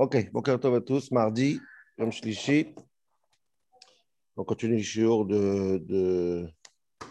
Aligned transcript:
Ok, 0.00 0.32
bon 0.32 0.40
à 0.40 0.80
tous. 0.80 1.10
Mardi, 1.10 1.60
comme 1.98 2.10
Shlishi, 2.10 2.74
on 4.34 4.44
continue 4.44 4.78
le 4.78 4.82
shiur 4.82 5.26
de, 5.26 5.76
de 5.76 6.48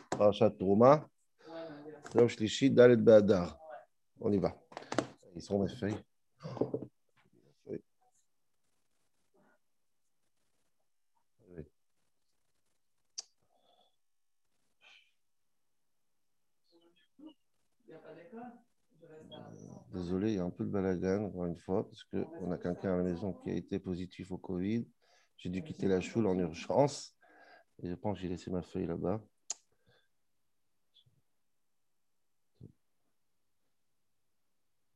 Parashat 0.09 0.49
Trouma. 0.49 1.07
Yom 2.15 2.27
Shlishi, 2.27 2.71
Dalet 2.71 2.95
Badar. 2.95 3.59
On 4.19 4.31
y 4.31 4.39
va. 4.39 4.55
Ils 5.35 5.41
sont 5.43 5.61
mes 5.61 5.69
feuilles. 5.69 6.03
Désolé, 19.91 20.33
il 20.33 20.35
y 20.35 20.39
a 20.39 20.43
un 20.43 20.51
peu 20.51 20.65
de 20.65 20.69
balagan, 20.69 21.23
encore 21.25 21.45
une 21.45 21.57
fois, 21.57 21.87
parce 21.87 22.03
qu'on 22.03 22.51
a 22.51 22.57
quelqu'un 22.57 22.93
à 22.93 22.97
la 22.97 23.03
maison 23.03 23.33
qui 23.33 23.49
a 23.49 23.55
été 23.55 23.79
positif 23.79 24.31
au 24.31 24.37
Covid. 24.37 24.87
J'ai 25.37 25.49
dû 25.49 25.63
quitter 25.63 25.87
la 25.87 25.99
choule 25.99 26.27
en 26.27 26.37
urgence. 26.37 27.15
Et 27.81 27.89
je 27.89 27.95
pense 27.95 28.15
que 28.17 28.21
j'ai 28.21 28.27
laissé 28.27 28.51
ma 28.51 28.61
feuille 28.61 28.85
là-bas. 28.85 29.19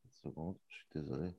Une 0.06 0.12
seconde, 0.12 0.58
je 0.68 0.76
suis 0.78 0.88
désolé. 0.94 1.34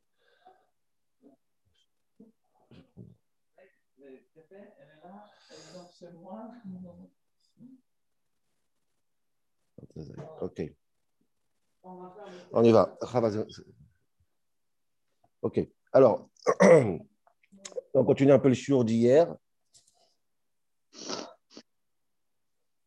Ok. 10.41 10.61
On 12.52 12.65
y 12.65 12.73
va. 12.73 12.97
Ok. 15.42 15.61
Alors, 15.92 16.29
on 17.95 18.05
continue 18.05 18.33
un 18.33 18.39
peu 18.39 18.48
le 18.48 18.55
shiur 18.55 18.84
d'hier. 18.84 19.34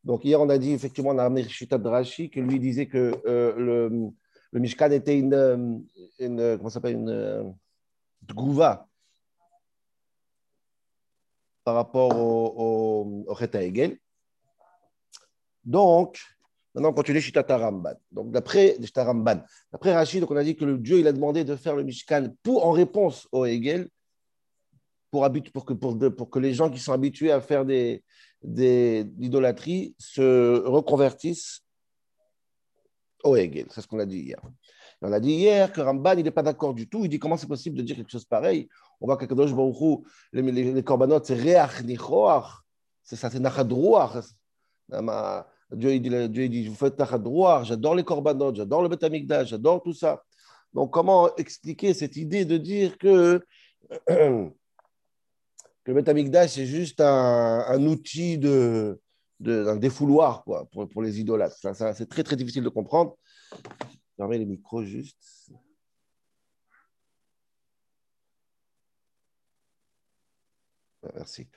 Donc, 0.04 0.24
hier, 0.26 0.42
on 0.42 0.50
a 0.50 0.58
dit, 0.58 0.72
effectivement, 0.72 1.12
on 1.12 1.18
a 1.18 1.26
amené 1.26 1.48
Shita 1.48 1.78
Drashi, 1.78 2.30
que 2.30 2.40
lui 2.40 2.60
disait 2.60 2.88
que 2.88 3.22
euh, 3.26 3.54
le, 4.52 4.60
Mishkan 4.60 4.92
était 4.92 5.20
une, 5.20 5.86
une 6.20 6.58
comment 6.58 6.70
s'appelle, 6.70 6.96
une, 6.96 7.54
par 11.64 11.76
rapport 11.76 12.18
au, 12.18 13.26
au. 13.28 13.36
Donc, 15.66 16.18
Maintenant, 16.78 16.92
on 16.92 16.94
continue 16.94 17.20
Shitata 17.20 17.58
Ramban. 17.58 17.96
Donc, 18.12 18.30
d'après 18.30 18.78
Ramban, 18.96 19.42
d'après 19.72 19.96
Rachid, 19.96 20.22
donc 20.22 20.30
on 20.30 20.36
a 20.36 20.44
dit 20.44 20.56
que 20.56 20.64
le 20.64 20.78
Dieu 20.78 21.00
il 21.00 21.08
a 21.08 21.12
demandé 21.12 21.44
de 21.44 21.56
faire 21.56 21.76
le 21.76 21.82
Mishkan 21.82 22.28
pour, 22.44 22.68
en 22.68 22.72
réponse 22.72 23.28
au 23.32 23.46
Hegel, 23.46 23.90
pour, 25.10 25.28
pour, 25.52 25.66
que, 25.66 25.74
pour, 25.74 26.30
que 26.30 26.38
les 26.38 26.54
gens 26.54 26.70
qui 26.70 26.78
sont 26.78 26.94
habitués 26.94 27.32
à 27.32 27.42
faire 27.42 27.66
des, 27.66 28.04
des 28.44 29.08
se 29.98 30.60
reconvertissent 30.68 31.64
au 33.24 33.36
Hegel. 33.36 33.66
C'est 33.72 33.82
ce 33.82 33.88
qu'on 33.88 33.98
a 33.98 34.06
dit 34.06 34.20
hier. 34.20 34.40
On 35.02 35.12
a 35.12 35.20
dit 35.20 35.32
hier 35.32 35.74
que 35.74 35.82
Ramban, 35.82 36.14
il 36.20 36.26
n'est 36.26 36.30
pas 36.30 36.44
d'accord 36.44 36.76
du 36.76 36.88
tout. 36.88 37.04
Il 37.06 37.10
dit 37.10 37.18
comment 37.18 37.38
c'est 37.38 37.48
possible 37.48 37.76
de 37.76 37.82
dire 37.82 37.96
quelque 37.96 38.12
chose 38.12 38.26
pareil? 38.26 38.70
On 39.02 39.08
voit 39.08 39.18
que 39.18 39.26
Kadosh 39.26 39.52
Baruch 39.52 40.04
les, 40.32 40.44
les, 40.44 40.74
les 40.74 40.84
korbanot, 40.84 41.24
c'est 41.24 41.34
Reach 41.34 41.84
Nichoach, 41.84 42.46
c'est 43.02 43.16
ça, 43.16 43.32
c'est 43.32 43.40
Nachadrouach. 43.40 44.24
Dieu, 45.72 45.94
il 45.94 46.02
dit, 46.02 46.10
Dieu 46.30 46.44
il 46.46 46.50
dit, 46.50 46.68
vous 46.68 46.76
faites 46.76 46.96
droit, 46.96 47.64
j'adore 47.64 47.96
les 47.96 48.04
korbanot, 48.04 48.56
j'adore 48.56 48.82
le 48.82 48.90
Betamikdash, 48.90 49.50
j'adore 49.50 49.84
tout 49.84 49.94
ça. 49.94 50.24
Donc, 50.74 50.92
comment 50.92 51.36
expliquer 51.36 51.94
cette 51.94 52.16
idée 52.16 52.46
de 52.46 52.58
dire 52.58 52.98
que, 52.98 53.44
que 54.08 54.52
le 55.86 55.94
Betamikdash, 55.94 56.52
c'est 56.52 56.66
juste 56.66 57.02
un, 57.02 57.86
outil 57.86 58.38
de, 58.38 59.00
de, 59.40 59.66
un 59.68 59.76
défouloir 59.76 60.44
quoi, 60.44 60.66
pour, 60.72 60.88
pour 60.88 61.02
les 61.02 61.20
idolâtres? 61.20 61.58
Ça, 61.58 61.94
C'est 61.94 62.08
très, 62.08 62.24
très 62.24 62.36
difficile 62.36 62.64
de 62.64 62.70
comprendre. 62.70 63.18
Je 64.18 64.24
remets 64.24 64.38
les 64.38 64.46
micros 64.46 64.84
juste. 64.84 65.52
Merci. 71.14 71.48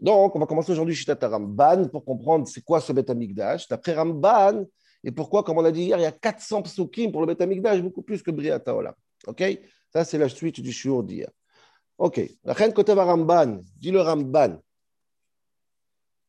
Donc, 0.00 0.36
on 0.36 0.38
va 0.38 0.46
commencer 0.46 0.72
aujourd'hui 0.72 0.94
Shitat 0.94 1.18
Ramban 1.22 1.88
pour 1.88 2.04
comprendre 2.04 2.46
c'est 2.46 2.62
quoi 2.62 2.80
ce 2.80 2.92
Bet 2.92 3.10
Amikdash. 3.10 3.68
D'après 3.68 3.94
Ramban, 3.94 4.64
et 5.02 5.10
pourquoi, 5.10 5.42
comme 5.42 5.58
on 5.58 5.64
a 5.64 5.72
dit 5.72 5.84
hier, 5.84 5.98
il 5.98 6.02
y 6.02 6.06
a 6.06 6.12
400 6.12 6.62
psukim 6.62 7.12
pour 7.12 7.20
le 7.20 7.26
Bet 7.26 7.42
Amikdash, 7.42 7.82
beaucoup 7.82 8.02
plus 8.02 8.22
que 8.22 8.30
Briata 8.30 8.74
Olam. 8.74 8.94
OK? 9.26 9.42
Ça, 9.92 10.04
c'est 10.04 10.18
la 10.18 10.28
suite 10.28 10.60
du 10.60 10.72
shiur 10.72 11.02
d'hier. 11.02 11.28
OK. 11.98 12.20
La 12.44 12.52
reine 12.52 12.72
Koteva 12.72 13.04
Ramban, 13.04 13.60
dit 13.76 13.90
le 13.90 14.00
Ramban. 14.00 14.58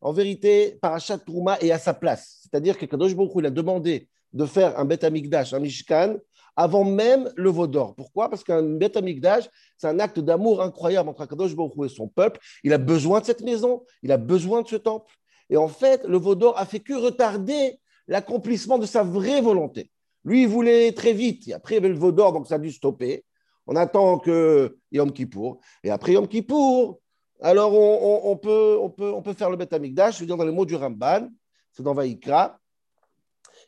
En 0.02 0.12
vérité, 0.12 0.78
Parashat 0.82 1.20
Trouma 1.20 1.58
est 1.60 1.72
à 1.72 1.80
sa 1.80 1.94
place. 1.94 2.42
C'est-à-dire 2.44 2.78
que 2.78 2.86
Kadosh 2.86 3.16
Baruch 3.16 3.32
il 3.38 3.46
a 3.48 3.50
demandé 3.50 4.08
de 4.34 4.46
faire 4.46 4.78
un 4.78 4.86
Bet 4.86 5.04
Amikdash, 5.04 5.54
un 5.54 5.60
Mishkan, 5.60 6.18
avant 6.56 6.84
même 6.84 7.32
le 7.36 7.50
Vaudor. 7.50 7.96
Pourquoi? 7.96 8.30
Parce 8.30 8.44
qu'un 8.44 8.64
Beth 8.64 8.98
Amikdash, 8.98 9.50
c'est 9.78 9.88
un 9.88 10.00
acte 10.00 10.20
d'amour 10.20 10.62
incroyable 10.62 11.10
entre 11.10 11.22
Akadosh 11.22 11.56
Baruch 11.56 11.74
et 11.86 11.90
son 11.90 12.08
peuple. 12.08 12.40
Il 12.64 12.74
a 12.74 12.78
besoin 12.78 13.20
de 13.20 13.26
cette 13.26 13.42
maison, 13.42 13.84
il 14.04 14.12
a 14.12 14.18
besoin 14.18 14.62
de 14.62 14.68
ce 14.68 14.76
temple. 14.76 15.14
Et 15.50 15.58
en 15.58 15.68
fait, 15.68 16.04
le 16.06 16.18
Vaudor 16.18 16.58
a 16.58 16.66
fait 16.66 16.80
que 16.80 16.94
retarder 16.94 17.80
l'accomplissement 18.08 18.78
de 18.78 18.86
sa 18.86 19.04
vraie 19.04 19.42
volonté. 19.42 19.92
Lui, 20.24 20.44
il 20.44 20.48
voulait 20.48 20.92
très 20.92 21.14
vite. 21.14 21.48
Et 21.48 21.54
après, 21.54 21.76
il 21.76 21.78
y 21.78 21.80
avait 21.80 21.90
le 21.90 22.00
Vaudor, 22.00 22.34
donc 22.34 22.48
ça 22.48 22.56
a 22.56 22.60
dû 22.60 22.72
stopper. 22.72 23.26
On 23.68 23.76
attend 23.76 24.20
que 24.20 24.78
Yom 24.92 25.12
Kippour. 25.12 25.60
Et 25.84 25.92
après 25.92 26.14
Yom 26.14 26.28
Kippour, 26.28 27.00
alors 27.42 27.74
on, 27.74 28.00
on, 28.28 28.32
on, 28.32 28.38
peut, 28.38 28.78
on, 28.80 28.90
peut, 28.90 29.12
on 29.12 29.22
peut 29.22 29.34
faire 29.34 29.50
le 29.50 29.58
Beth 29.58 29.74
Amikdash. 29.74 30.16
Je 30.16 30.20
veux 30.22 30.26
dire 30.26 30.38
dans 30.38 30.46
les 30.46 30.52
mots 30.52 30.66
du 30.66 30.76
Ramban, 30.76 31.30
c'est 31.72 31.84
dans 31.84 31.94
Vaïkra. 31.94 32.60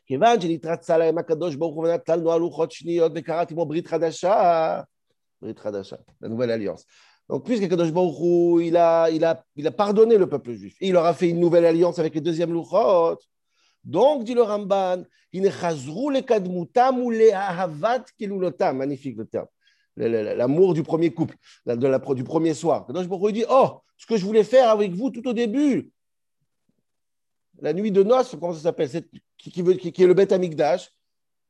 כיוון 0.07 0.41
שנתרצה 0.41 0.97
להם 0.97 1.17
הקדוש 1.17 1.55
ברוך 1.55 1.75
הוא 1.75 1.87
ונתן 1.87 2.19
לנו 2.19 2.31
הלוחות 2.31 2.71
שניות 2.71 3.11
וקראתי 3.15 3.53
כמו 3.53 3.65
ברית 3.65 3.87
חדשה, 3.87 4.81
ברית 5.41 5.59
חדשה, 5.59 5.95
la 6.21 6.27
nouvelle 6.27 6.51
alliance. 6.51 6.83
Donc, 7.29 7.45
puisque 7.45 7.69
Kadosh 7.69 7.91
Baruch 7.91 8.19
Hu, 8.19 8.65
il 8.65 8.75
a, 8.75 9.09
il, 9.09 9.23
a, 9.23 9.45
il 9.55 9.65
a 9.65 9.71
pardonné 9.71 10.17
le 10.17 10.27
peuple 10.27 10.53
juif, 10.53 10.75
il 10.81 10.91
leur 10.91 11.05
a 11.05 11.13
fait 11.13 11.29
une 11.29 11.39
nouvelle 11.39 11.65
alliance 11.65 11.97
avec 11.97 12.13
les 12.15 12.21
deuxièmes 12.21 12.51
louchot, 12.51 13.17
donc, 13.83 14.23
dit 14.23 14.33
le 14.33 14.43
Ramban, 14.43 15.03
il 15.33 15.41
ne 15.41 15.49
chazrou 15.49 16.09
le 16.09 16.21
kadmutam 16.21 16.99
ou 16.99 17.11
le 17.11 17.33
ahavat 17.33 18.05
kilulotam. 18.17 18.77
Magnifique 18.77 19.17
le 19.17 19.25
terme. 19.25 19.47
L'amour 19.95 20.73
du 20.73 20.83
premier 20.83 21.11
couple, 21.11 21.35
de 21.65 21.87
la, 21.87 21.99
du 21.99 22.23
premier 22.23 22.53
soir. 22.53 22.87
Kadosh 22.87 23.07
Baruch 23.07 23.29
Hu 23.29 23.33
dit, 23.33 23.45
oh, 23.49 23.81
ce 23.97 24.05
que 24.05 24.17
je 24.17 24.25
voulais 24.25 24.43
faire 24.43 24.69
avec 24.69 24.91
vous 24.93 25.09
tout 25.09 25.27
au 25.27 25.33
début, 25.33 25.91
la 27.60 27.72
nuit 27.72 27.90
de 27.90 28.02
noces, 28.02 28.36
comment 28.38 28.54
ça 28.54 28.60
s'appelle, 28.60 28.88
qui, 29.36 29.60
est 29.60 30.06
le 30.06 30.14
Beth 30.14 30.32
Amikdash, 30.32 30.90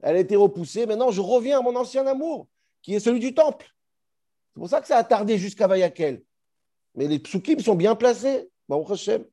elle 0.00 0.16
a 0.16 0.20
été 0.20 0.36
repoussée. 0.36 0.86
Maintenant, 0.86 1.10
je 1.10 1.20
reviens 1.20 1.58
à 1.58 1.62
mon 1.62 1.74
ancien 1.76 2.06
amour, 2.06 2.48
qui 2.82 2.94
est 2.94 3.00
celui 3.00 3.20
du 3.20 3.34
temple. 3.34 3.66
C'est 4.54 4.60
pour 4.60 4.68
ça 4.68 4.80
que 4.80 4.86
ça 4.86 4.96
a 4.96 5.04
tardé 5.04 5.38
jusqu'à 5.38 5.66
Vayakel. 5.66 6.22
Mais 6.94 7.06
les 7.06 7.18
psukim 7.18 7.60
sont 7.60 7.74
bien 7.74 7.94
placés. 7.94 8.48
Hashem. 8.70 9.24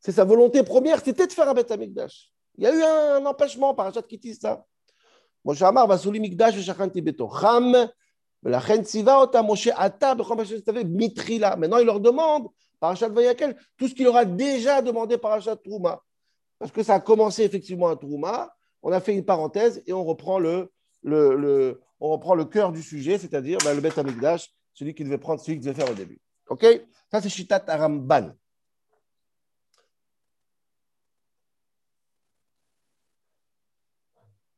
C'est 0.00 0.12
sa 0.12 0.24
volonté 0.24 0.62
première, 0.62 1.02
c'était 1.02 1.26
de 1.26 1.32
faire 1.32 1.48
un 1.48 1.54
Beth 1.54 1.70
Amikdash. 1.70 2.30
Il 2.56 2.64
y 2.64 2.66
a 2.66 2.74
eu 2.74 2.82
un, 2.82 3.24
empêchement 3.26 3.74
par 3.74 3.86
Achat 3.86 4.02
Kitty, 4.02 4.34
ça. 4.34 4.64
Moshe 5.44 5.62
Amar, 5.62 5.88
Shachanti 5.98 7.00
Betocham. 7.00 7.88
Maintenant, 8.42 8.60
il 11.78 11.86
leur 11.86 12.00
demande, 12.00 12.48
Parachat 12.80 13.08
Vayakel, 13.08 13.56
tout 13.76 13.88
ce 13.88 13.94
qu'il 13.94 14.06
aura 14.06 14.24
déjà 14.24 14.80
demandé 14.82 15.18
Parachat 15.18 15.56
Trouma. 15.56 16.02
Parce 16.58 16.70
que 16.72 16.82
ça 16.82 16.94
a 16.94 17.00
commencé 17.00 17.42
effectivement 17.42 17.88
à 17.88 17.96
Trouma, 17.96 18.54
on 18.82 18.92
a 18.92 19.00
fait 19.00 19.14
une 19.14 19.24
parenthèse 19.24 19.82
et 19.86 19.92
on 19.92 20.04
reprend 20.04 20.38
le, 20.38 20.70
le, 21.02 21.80
cœur 22.44 22.72
du 22.72 22.82
sujet, 22.82 23.18
c'est-à-dire 23.18 23.58
ben, 23.64 23.74
le 23.74 23.80
Beth 23.80 23.98
Amikdash, 23.98 24.48
celui 24.72 24.94
qui 24.94 25.04
devait 25.04 25.18
prendre, 25.18 25.40
celui 25.40 25.58
qui 25.58 25.66
devait 25.66 25.80
faire 25.80 25.90
au 25.90 25.94
début. 25.94 26.20
OK? 26.48 26.64
Ça, 27.10 27.20
c'est 27.20 27.28
Shitat 27.28 27.64
Aramban. 27.66 28.32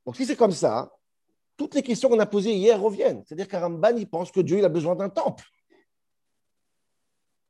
Donc, 0.05 0.17
si 0.17 0.27
c'est 0.27 0.37
comme 0.37 0.53
ça, 0.53 0.91
toutes 1.61 1.75
les 1.75 1.83
questions 1.83 2.09
qu'on 2.09 2.19
a 2.19 2.25
posées 2.25 2.55
hier 2.55 2.81
reviennent. 2.81 3.23
C'est-à-dire 3.27 3.47
qu'Aramban, 3.47 3.95
il 3.95 4.09
pense 4.09 4.33
que 4.33 4.41
Dieu 4.41 4.57
il 4.57 4.65
a 4.65 4.71
besoin 4.71 4.97
d'un 4.97 5.11
temple. 5.11 5.45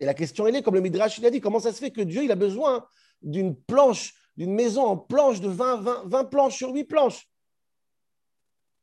Et 0.01 0.05
la 0.05 0.15
question, 0.15 0.49
elle 0.49 0.57
est, 0.57 0.63
comme 0.63 0.75
le 0.75 0.81
Midrash 0.81 1.19
il 1.19 1.27
a 1.27 1.31
dit, 1.31 1.41
comment 1.41 1.61
ça 1.61 1.73
se 1.73 1.79
fait 1.79 1.93
que 1.93 2.01
Dieu 2.01 2.25
il 2.25 2.33
a 2.33 2.35
besoin 2.35 2.85
d'une 3.23 3.55
planche, 3.55 4.13
d'une 4.37 4.53
maison 4.53 4.85
en 4.85 4.97
planche 4.97 5.41
de 5.41 5.49
20, 5.49 5.83
20, 5.83 6.03
20 6.07 6.25
planches 6.25 6.57
sur 6.57 6.73
8 6.73 6.87
planches? 6.87 7.31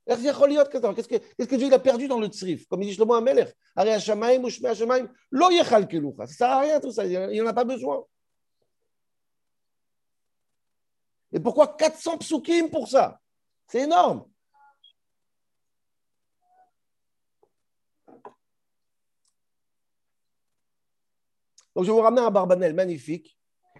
Qu'est-ce 0.06 1.08
que, 1.10 1.18
qu'est-ce 1.18 1.50
que 1.50 1.56
Dieu 1.58 1.68
il 1.68 1.74
a 1.74 1.80
perdu 1.80 2.08
dans 2.08 2.22
le 2.22 2.28
tsrif? 2.28 2.66
Comme 2.68 2.84
il 2.84 2.88
dit 2.88 2.94
Shlomo 2.94 3.16
Amelech, 3.16 3.54
ça 3.76 3.84
ne 3.84 4.00
sert 4.00 4.18
à 6.50 6.60
rien 6.62 6.80
tout 6.80 6.92
ça, 6.92 7.06
il 7.06 7.44
n'en 7.44 7.50
a 7.50 7.54
pas 7.54 7.66
besoin. 7.66 8.02
Et 11.34 11.42
pourquoi 11.42 11.76
400 11.76 12.20
psukim 12.20 12.70
pour 12.70 12.88
ça? 12.88 13.20
C'est 13.68 13.82
énorme. 13.82 14.26
Donc, 21.78 21.86
je 21.86 21.92
vais 21.92 21.96
vous 21.96 22.02
ramener 22.02 22.24
un 22.24 22.32
Barbanel 22.32 22.74
magnifique 22.74 23.38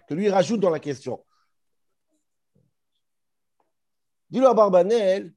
que 0.08 0.14
lui 0.14 0.28
rajoute 0.28 0.60
dans 0.60 0.70
la 0.70 0.78
question. 0.78 1.26
Dis-le 4.30 4.46
à 4.46 4.54
Barbanel, 4.54 5.34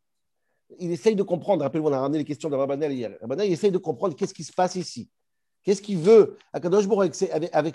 il 0.77 0.91
essaye 0.91 1.15
de 1.15 1.23
comprendre. 1.23 1.63
Rappelez-vous, 1.63 1.87
on 1.87 1.93
a 1.93 1.99
ramené 1.99 2.19
les 2.19 2.23
questions 2.23 2.51
de 2.51 2.55
Barbanel 2.55 2.91
hier. 2.91 3.17
Barbanel, 3.19 3.47
il 3.47 3.53
essaye 3.53 3.71
de 3.71 3.79
comprendre 3.79 4.15
qu'est-ce 4.15 4.35
qui 4.35 4.43
se 4.43 4.53
passe 4.53 4.75
ici. 4.75 5.09
Qu'est-ce 5.63 5.81
qu'il 5.81 5.97
veut 5.97 6.37
à 6.53 6.59
Kadosh 6.59 6.85
avec 6.87 7.15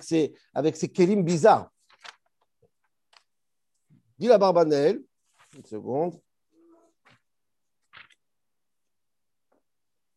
ses, 0.04 0.36
avec, 0.54 0.76
ses 0.76 0.92
kélim 0.92 1.24
bizarres 1.24 1.68
Dis 4.16 4.28
la 4.28 4.38
Barbanel, 4.38 5.02
une 5.56 5.64
seconde. 5.64 6.14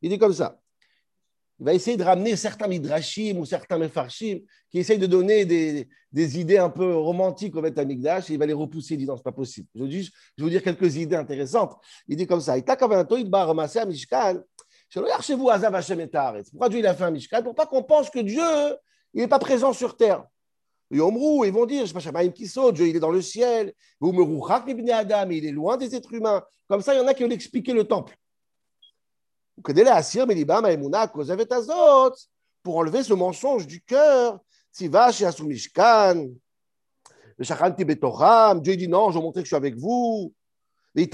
Il 0.04 0.12
dit 0.12 0.20
comme 0.20 0.34
ça. 0.34 0.62
Il 1.60 1.66
va 1.66 1.74
essayer 1.74 1.98
de 1.98 2.04
ramener 2.04 2.38
certains 2.38 2.68
midrashim 2.68 3.38
ou 3.38 3.46
certains 3.46 3.78
mefarshim 3.78 4.40
qui 4.72 4.80
essayent 4.80 4.98
de 4.98 5.08
donner 5.08 5.44
des, 5.44 6.40
idées 6.40 6.58
un 6.58 6.70
peu 6.70 6.96
romantiques 6.96 7.56
au 7.56 7.62
Beth 7.62 7.78
Amikdash 7.78 8.30
et 8.30 8.34
il 8.34 8.40
va 8.40 8.46
les 8.46 8.54
repousser, 8.54 8.96
disant 8.96 9.18
c'est 9.18 9.24
pas 9.24 9.34
possible. 9.34 9.68
Je 9.76 9.84
vais, 9.84 10.04
vous 10.38 10.50
dire 10.50 10.64
quelques 10.64 10.96
idées 10.96 11.18
intéressantes. 11.18 11.76
Il 12.08 12.16
dit 12.16 12.28
comme 12.28 12.40
ça. 12.40 12.58
Il 12.58 12.64
il 12.66 13.30
chez 15.22 15.36
vous, 15.36 15.50
Pourquoi 16.50 16.70
Dieu 16.70 16.80
il 16.80 16.88
a 16.88 16.96
fait 16.96 17.04
un 17.04 17.12
Mishkan 17.12 17.44
Pour 17.44 17.56
pas 17.56 17.66
qu'on 17.66 17.84
pense 17.84 18.10
que 18.10 18.20
Dieu 18.20 18.42
il 19.14 19.22
n'est 19.22 19.28
pas 19.28 19.40
présent 19.40 19.74
sur 19.74 19.98
terre? 19.98 20.24
ils 20.92 20.98
vont 21.00 21.66
dire, 21.68 21.86
je 21.86 22.00
sais 22.00 22.12
pas, 22.12 22.28
qui 22.30 22.48
saute, 22.48 22.76
Dieu 22.76 22.88
il 22.88 22.96
est 22.96 23.00
dans 23.00 23.12
le 23.12 23.22
ciel. 23.22 23.74
Adam, 24.02 25.30
il 25.30 25.46
est 25.46 25.52
loin 25.52 25.78
des 25.78 25.94
êtres 25.94 26.14
humains. 26.14 26.44
Comme 26.68 26.82
ça, 26.82 26.96
il 26.96 26.98
y 26.98 27.02
en 27.02 27.08
a 27.08 27.14
qui 27.14 27.24
ont 27.24 27.30
expliqué 27.30 27.74
le 27.74 27.84
temple 27.84 28.18
pour 32.64 32.78
enlever 32.78 33.04
ce 33.04 33.14
mensonge 33.14 33.68
du 33.68 33.82
cœur. 33.82 34.40
Dieu 38.56 38.76
dit 38.76 38.88
non, 38.88 39.12
je 39.12 39.20
vais 39.20 39.32
que 39.32 39.42
je 39.42 39.46
suis 39.46 39.56
avec 39.56 39.76
vous. 39.76 40.34
C'est 40.96 41.12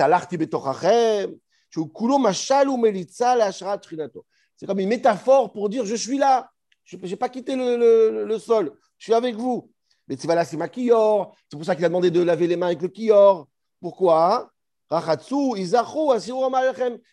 comme 4.65 4.79
une 4.79 4.89
métaphore 4.89 5.51
pour 5.51 5.69
dire 5.69 5.85
je 5.85 5.95
suis 5.95 6.17
là, 6.17 6.49
je 6.83 6.97
n'ai 6.97 7.15
pas 7.15 7.29
quitté 7.29 7.55
le, 7.55 8.37
sol, 8.39 8.73
je 8.97 9.05
suis 9.05 9.13
avec 9.13 9.35
vous. 9.35 9.69
Mais 10.07 10.15
c'est 10.17 10.27
pour 10.27 11.65
ça 11.65 11.75
qu'il 11.75 11.85
a 11.85 11.89
demandé 11.89 12.11
de 12.11 12.21
laver 12.21 12.47
les 12.47 12.55
mains 12.55 12.67
avec 12.67 12.81
le 12.81 12.87
kior. 12.87 13.47
Pourquoi 13.81 14.51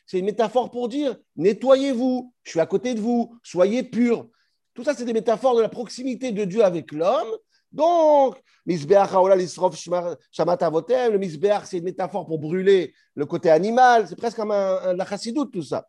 c'est 0.07 0.19
une 0.19 0.25
métaphore 0.25 0.71
pour 0.71 0.89
dire 0.89 1.17
nettoyez-vous, 1.37 2.33
je 2.43 2.51
suis 2.51 2.61
à 2.61 2.67
côté 2.67 2.95
de 2.95 3.01
vous, 3.01 3.37
soyez 3.43 3.83
purs. 3.83 4.27
Tout 4.75 4.85
ça, 4.85 4.95
c'est 4.95 5.05
des 5.05 5.13
métaphores 5.13 5.57
de 5.57 5.63
la 5.63 5.69
proximité 5.69 6.33
de 6.33 6.45
Dieu 6.45 6.65
avec 6.65 6.93
l'homme. 6.93 7.29
Donc, 7.73 8.43
le 8.67 8.77
misbeach, 11.19 11.65
c'est 11.65 11.79
une 11.79 11.85
métaphore 11.85 12.27
pour 12.27 12.39
brûler 12.39 12.95
le 13.15 13.27
côté 13.27 13.51
animal. 13.51 14.07
C'est 14.09 14.17
presque 14.17 14.37
comme 14.37 14.51
un, 14.51 14.99
un, 14.99 15.45
tout 15.47 15.63
ça. 15.63 15.89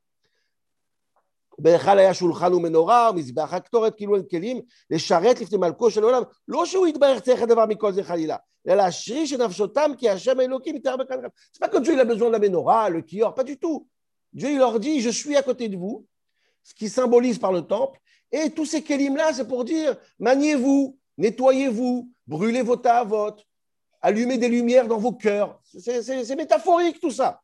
בהיכל 1.59 1.99
היה 1.99 2.15
שולחן 2.15 2.55
ומנורה, 2.55 3.13
מזבח 3.13 3.55
הקטורת, 3.55 3.95
כאילו 3.97 4.17
הם 4.17 4.23
כלים, 4.31 4.61
לשרת 4.91 5.41
לפני 5.41 5.59
מלכו 5.59 5.91
של 5.91 6.03
העולם. 6.03 6.23
לא 6.49 6.67
שהוא 6.67 6.87
יתברך 6.87 7.21
צריך 7.21 7.43
הדבר 7.43 7.67
מכל 7.67 7.93
זה 7.93 8.05
חלילה, 8.05 8.37
אלא 8.69 8.75
להשריש 8.75 9.33
את 9.33 9.41
נפשותם 9.41 9.91
כי 9.99 10.11
השם 10.11 10.41
האלוקים 10.41 10.77
יתאר 10.77 10.97
בכאן. 10.97 11.17
C'est 11.53 11.61
pas 11.61 11.69
que 11.69 11.79
Dieu 11.79 11.93
il 11.93 12.01
a 12.01 12.05
besoin 12.05 12.29
de 12.29 12.33
la 12.33 12.39
menorah, 12.39 12.91
le 12.91 13.03
kior, 13.03 13.35
pas 13.35 13.45
du 13.45 13.57
tout. 13.59 13.89
Dieu 14.33 14.51
il 14.51 14.59
leur 14.59 14.79
dit, 14.79 15.01
je 15.01 15.11
suis 15.11 15.37
à 15.37 15.43
côté 15.43 15.69
de 15.69 15.77
vous, 15.77 16.07
ce 16.63 16.75
qui 16.75 16.89
symbolise 16.89 17.39
par 17.39 17.53
le 17.53 17.63
temple, 17.63 17.99
et 18.31 18.51
tous 18.51 18.67
ces 18.67 18.83
kelim-là, 18.83 19.33
c'est 19.33 19.49
pour 19.49 19.65
dire, 19.65 19.97
maniez-vous, 20.19 20.99
nettoyez-vous, 21.17 22.11
brûlez 22.27 22.63
vos 22.63 22.77
tavot, 22.77 23.37
allumez 24.01 24.39
des 24.39 24.49
lumières 24.49 24.87
dans 24.87 24.99
vos 24.99 25.13
cœurs. 25.13 25.61
C'est 25.65 26.37
métaphorique 26.37 27.01
tout 27.01 27.11
ça. 27.11 27.41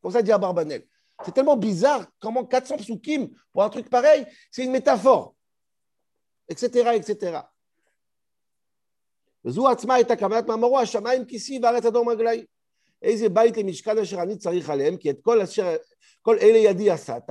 Comme 0.00 0.12
ça 0.12 0.22
dit 0.22 0.32
à 0.32 0.38
Barbanel. 0.38 0.82
C'est 1.24 1.32
tellement 1.32 1.56
bizarre 1.56 2.06
comment 2.18 2.44
400 2.44 2.76
psukim 2.78 3.28
pour 3.52 3.62
un 3.62 3.68
truc 3.68 3.90
pareil, 3.90 4.26
c'est 4.50 4.64
une 4.64 4.72
métaphore, 4.72 5.34
etc., 6.48 6.90
etc. 6.94 7.40
וזו 9.44 9.68
עצמה 9.68 9.94
הייתה 9.94 10.16
כוונת 10.16 10.46
מאמרו, 10.46 10.80
השמיים 10.80 11.24
כיסי 11.24 11.58
וארץ 11.62 11.84
אדום 11.86 12.08
רגלי. 12.08 12.44
איזה 13.02 13.28
בית 13.28 13.56
למשכן 13.56 13.98
אשר 13.98 14.22
אני 14.22 14.36
צריך 14.38 14.70
עליהם, 14.70 14.96
כי 14.96 15.10
את 15.10 15.16
כל, 15.22 15.40
אשר, 15.40 15.76
כל 16.22 16.36
אלה 16.38 16.58
ידי 16.58 16.90
עשת, 16.90 17.30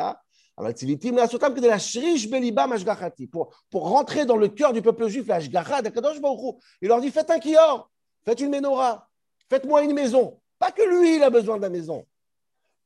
אבל 0.57 0.71
ציוויתים 0.71 1.15
לעשותם 1.15 1.51
כדי 1.55 1.67
להשריש 1.67 2.27
בליבם 2.27 2.71
השגחתי. 2.73 3.27
Pour, 3.31 3.49
pour 3.69 3.89
rentrer 3.89 4.25
dans 4.25 4.37
le 4.37 4.47
cœur 4.47 4.73
du 4.73 4.81
peuple 4.81 5.07
juif, 5.07 5.27
l'ashgacha 5.27 5.81
d'Akadosh 5.81 6.19
Baruch 6.19 6.39
Hu. 6.39 6.59
Il 6.81 6.87
leur 6.87 6.99
dit, 6.99 7.11
faites 7.11 7.29
un 7.29 7.39
kior, 7.39 7.89
faites 8.25 8.39
une 8.41 8.49
menorah, 8.49 9.07
faites-moi 9.49 9.83
une 9.83 9.93
maison. 9.93 10.39
Pas 10.57 10.71
que 10.71 10.81
lui, 10.81 11.15
il 11.17 11.23
a 11.23 11.29
besoin 11.29 11.57
de 11.57 11.61
la 11.61 11.69
maison. 11.69 12.05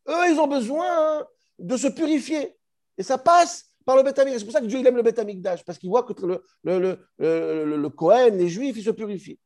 Eux, 0.07 0.31
ils 0.31 0.39
ont 0.39 0.47
besoin 0.47 1.25
de 1.59 1.77
se 1.77 1.87
purifier. 1.87 2.55
Et 2.97 3.03
ça 3.03 3.17
passe 3.17 3.65
par 3.85 3.95
le 3.97 4.03
Beth 4.03 4.15
C'est 4.15 4.43
pour 4.43 4.53
ça 4.53 4.61
que 4.61 4.65
Dieu 4.65 4.79
il 4.79 4.87
aime 4.87 4.95
le 4.95 5.01
Beth 5.01 5.19
parce 5.65 5.77
qu'il 5.77 5.89
voit 5.89 6.03
que 6.03 6.13
le, 6.25 6.43
le, 6.63 6.97
le, 7.19 7.77
le, 7.77 7.89
Cohen, 7.89 8.31
les 8.35 8.49
Juifs, 8.49 8.77
ils 8.77 8.83
se 8.83 8.91
purifient. 8.91 9.39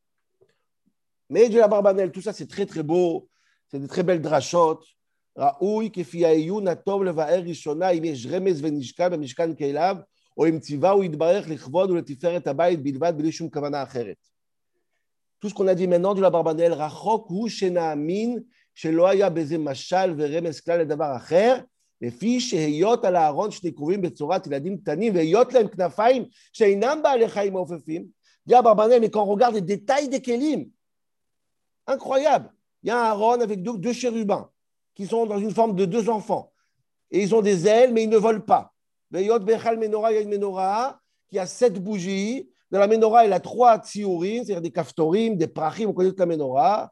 Mais 1.30 1.50
Dieu 1.50 1.60
la 1.60 1.68
Barbanel, 1.68 2.12
tout 2.12 2.22
ça, 2.22 2.34
c'est 2.34 2.48
très, 2.48 2.66
très 2.66 2.84
beau. 2.84 3.30
C'est 3.70 3.80
des 3.80 3.88
très 3.88 4.04
belles 4.04 4.22
drachotes. 4.22 4.86
ראוי 5.38 5.90
כפי 5.94 6.26
העיון 6.26 6.68
הטוב 6.68 7.04
לבאר 7.04 7.42
ראשונה 7.48 7.90
אם 7.90 8.04
יש 8.04 8.26
רמז 8.26 8.64
ונשקל 8.64 9.10
במשכן 9.10 9.56
כליו, 9.56 9.98
או 10.38 10.48
אם 10.48 10.60
ציווהו 10.60 11.04
יתברך 11.04 11.50
לכבוד 11.50 11.92
ולתפארת 11.92 12.48
הבית 12.48 12.84
בלבד 12.84 13.14
בלי 13.18 13.32
שום 13.32 13.50
כוונה 13.50 13.84
אחרת. 13.84 14.18
Tout 15.40 15.50
ce 15.50 15.54
qu'on 15.54 15.68
a 15.68 15.76
dit 15.76 15.86
maintenant 15.86 16.16
de 16.16 16.22
la 16.22 16.32
Barbanel, 16.32 16.74
רחוק 16.74 17.28
הוא 17.30 17.50
שנאמין 17.50 18.40
שלא 18.76 19.08
היה 19.08 19.30
בזה 19.30 19.58
משל 19.58 20.14
ורמז 20.18 20.60
כלל 20.60 20.80
לדבר 20.80 21.16
אחר, 21.16 21.56
לפי 22.02 22.40
שהיות 22.40 23.06
על 23.06 23.16
הארון 23.16 23.52
שנקרובים 23.52 24.02
בצורת 24.02 24.48
ילדים 24.48 24.78
קטנים 24.78 25.16
והיות 25.16 25.54
להם 25.54 25.68
כנפיים 25.68 26.26
שאינם 26.54 27.00
בעלי 27.04 27.28
חיים 27.28 27.54
מעופפים, 27.54 28.18
dit 28.48 28.56
à 28.56 28.62
Barbanel, 28.62 29.02
mais 29.02 29.10
quand 29.10 29.24
on 29.24 29.32
regarde 29.32 29.56
les 29.56 29.62
détails 29.62 30.08
des 30.08 30.22
kelim, 30.22 30.70
incroyable. 31.86 32.52
Il 32.82 32.88
y 32.88 32.92
a 32.92 32.98
un 32.98 33.04
Aaron 33.04 33.42
avec 33.42 33.62
deux, 33.62 33.78
deux, 33.78 33.94
chérubins 33.94 34.50
qui 34.96 35.06
sont 35.06 35.26
dans 35.26 35.38
une 35.38 35.52
forme 35.52 35.76
de 35.76 35.86
deux 35.86 36.10
enfants. 36.10 36.52
Et 37.12 37.22
ils 37.22 37.36
ont 37.36 37.42
des 37.42 37.68
ailes, 37.68 37.94
mais 37.94 38.04
ils 38.04 38.10
ne 38.10 38.18
volent 38.18 38.42
pas. 38.42 38.74
Yot 39.14 39.40
Bechal 39.40 39.78
Menorah, 39.78 40.12
il 40.12 40.16
y 40.16 40.18
a 40.18 40.22
une 40.22 40.30
menorah 40.30 41.00
qui 41.30 41.40
a 41.40 41.46
sept 41.46 41.82
bougies. 41.82 42.50
Dans 42.72 42.80
la 42.80 42.88
menorah, 42.88 43.26
il 43.26 43.34
a 43.34 43.40
trois 43.40 43.78
tsiourim, 43.80 44.44
c'est-à-dire 44.44 44.62
des 44.62 44.72
kaftorim, 44.72 45.38
des 45.38 45.48
prachim, 45.48 45.88
on 45.88 45.94
connaît 45.94 46.10
toute 46.10 46.20
la 46.20 46.26
menorah. 46.26 46.92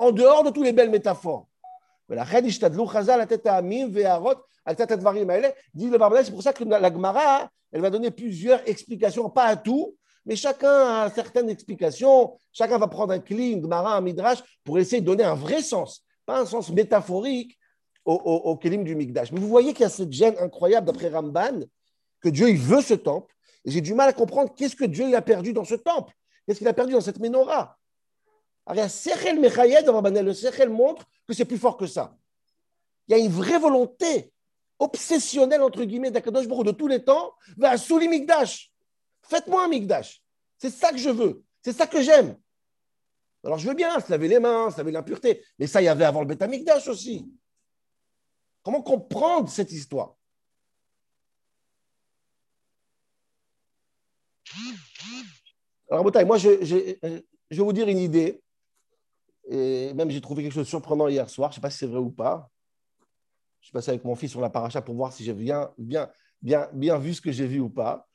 en 0.00 0.10
dehors 0.12 0.42
de 0.42 0.50
toutes 0.50 0.64
les 0.64 0.72
belles 0.72 0.90
métaphores. 0.90 1.46
Dit 5.74 5.90
le 5.90 5.98
Barbanel, 5.98 6.24
c'est 6.24 6.32
pour 6.32 6.42
ça 6.42 6.52
que 6.52 6.64
la 6.64 6.92
Gemara, 6.92 7.50
elle 7.70 7.82
va 7.82 7.90
donner 7.90 8.10
plusieurs 8.10 8.66
explications, 8.68 9.28
pas 9.28 9.44
à 9.44 9.56
tout, 9.56 9.94
mais 10.24 10.36
chacun 10.36 11.02
a 11.02 11.10
certaines 11.10 11.50
explications. 11.50 12.36
Chacun 12.50 12.78
va 12.78 12.88
prendre 12.88 13.12
un 13.12 13.20
cli, 13.20 13.52
une 13.52 13.62
Gemara, 13.62 13.96
un 13.96 14.00
Midrash, 14.00 14.38
pour 14.64 14.78
essayer 14.78 15.02
de 15.02 15.06
donner 15.06 15.24
un 15.24 15.34
vrai 15.34 15.62
sens, 15.62 16.02
pas 16.24 16.40
un 16.40 16.46
sens 16.46 16.70
métaphorique 16.70 17.58
au, 18.06 18.14
au, 18.14 18.56
du 18.56 18.94
Mikdash. 18.96 19.30
Mais 19.32 19.38
vous 19.40 19.48
voyez 19.48 19.72
qu'il 19.72 19.82
y 19.82 19.86
a 19.86 19.90
cette 19.90 20.12
gêne 20.12 20.34
incroyable 20.40 20.86
d'après 20.86 21.10
Ramban, 21.10 21.60
que 22.20 22.30
Dieu 22.30 22.48
il 22.48 22.58
veut 22.58 22.80
ce 22.80 22.94
temple. 22.94 23.34
Et 23.66 23.70
j'ai 23.70 23.82
du 23.82 23.92
mal 23.92 24.08
à 24.08 24.14
comprendre 24.14 24.52
qu'est-ce 24.56 24.76
que 24.76 24.86
Dieu 24.86 25.14
a 25.14 25.22
perdu 25.22 25.52
dans 25.52 25.64
ce 25.64 25.74
temple. 25.74 26.14
Qu'est-ce 26.46 26.58
qu'il 26.58 26.68
a 26.68 26.72
perdu 26.72 26.94
dans 26.94 27.02
cette 27.02 27.20
menorah? 27.20 27.76
Le 28.66 30.32
Sechel 30.32 30.68
montre 30.68 31.06
que 31.26 31.34
c'est 31.34 31.44
plus 31.44 31.58
fort 31.58 31.76
que 31.76 31.86
ça. 31.86 32.16
Il 33.08 33.12
y 33.12 33.14
a 33.14 33.18
une 33.18 33.30
vraie 33.30 33.58
volonté 33.58 34.32
obsessionnelle, 34.78 35.62
entre 35.62 35.84
guillemets, 35.84 36.10
d'Akadosh 36.10 36.46
Baruch 36.46 36.66
de 36.66 36.72
tous 36.72 36.88
les 36.88 37.04
temps, 37.04 37.34
vers 37.56 37.78
Souli 37.78 38.08
Mikdash. 38.08 38.72
Faites-moi 39.22 39.64
un 39.64 39.68
Mikdash. 39.68 40.22
C'est 40.58 40.70
ça 40.70 40.90
que 40.90 40.98
je 40.98 41.10
veux. 41.10 41.44
C'est 41.62 41.72
ça 41.72 41.86
que 41.86 42.00
j'aime. 42.00 42.36
Alors 43.44 43.58
je 43.58 43.68
veux 43.68 43.74
bien 43.74 43.98
se 44.00 44.10
laver 44.10 44.28
les 44.28 44.38
mains, 44.38 44.70
se 44.70 44.78
laver 44.78 44.92
l'impureté. 44.92 45.44
Mais 45.58 45.66
ça, 45.66 45.80
il 45.80 45.86
y 45.86 45.88
avait 45.88 46.04
avant 46.04 46.20
le 46.20 46.26
Beth 46.26 46.42
Mikdash 46.48 46.88
aussi. 46.88 47.30
Comment 48.62 48.82
comprendre 48.82 49.48
cette 49.48 49.72
histoire? 49.72 50.14
Alors, 55.90 56.04
moi, 56.26 56.38
je, 56.38 56.64
je, 56.64 56.96
je 57.50 57.56
vais 57.56 57.64
vous 57.64 57.72
dire 57.72 57.88
une 57.88 57.98
idée. 57.98 58.42
Et 59.50 59.92
même, 59.94 60.10
j'ai 60.10 60.20
trouvé 60.20 60.44
quelque 60.44 60.52
chose 60.52 60.64
de 60.64 60.68
surprenant 60.68 61.08
hier 61.08 61.28
soir. 61.28 61.50
Je 61.50 61.54
ne 61.54 61.54
sais 61.56 61.60
pas 61.60 61.70
si 61.70 61.78
c'est 61.78 61.86
vrai 61.86 61.98
ou 61.98 62.10
pas. 62.10 62.48
Je 63.60 63.66
suis 63.66 63.72
passé 63.72 63.90
avec 63.90 64.04
mon 64.04 64.14
fils 64.14 64.30
sur 64.30 64.40
la 64.40 64.48
paracha 64.48 64.80
pour 64.80 64.94
voir 64.94 65.12
si 65.12 65.24
j'ai 65.24 65.34
bien, 65.34 65.70
bien, 65.76 66.08
bien, 66.40 66.68
bien 66.72 66.98
vu 66.98 67.12
ce 67.12 67.20
que 67.20 67.32
j'ai 67.32 67.46
vu 67.46 67.58
ou 67.58 67.68
pas. 67.68 68.06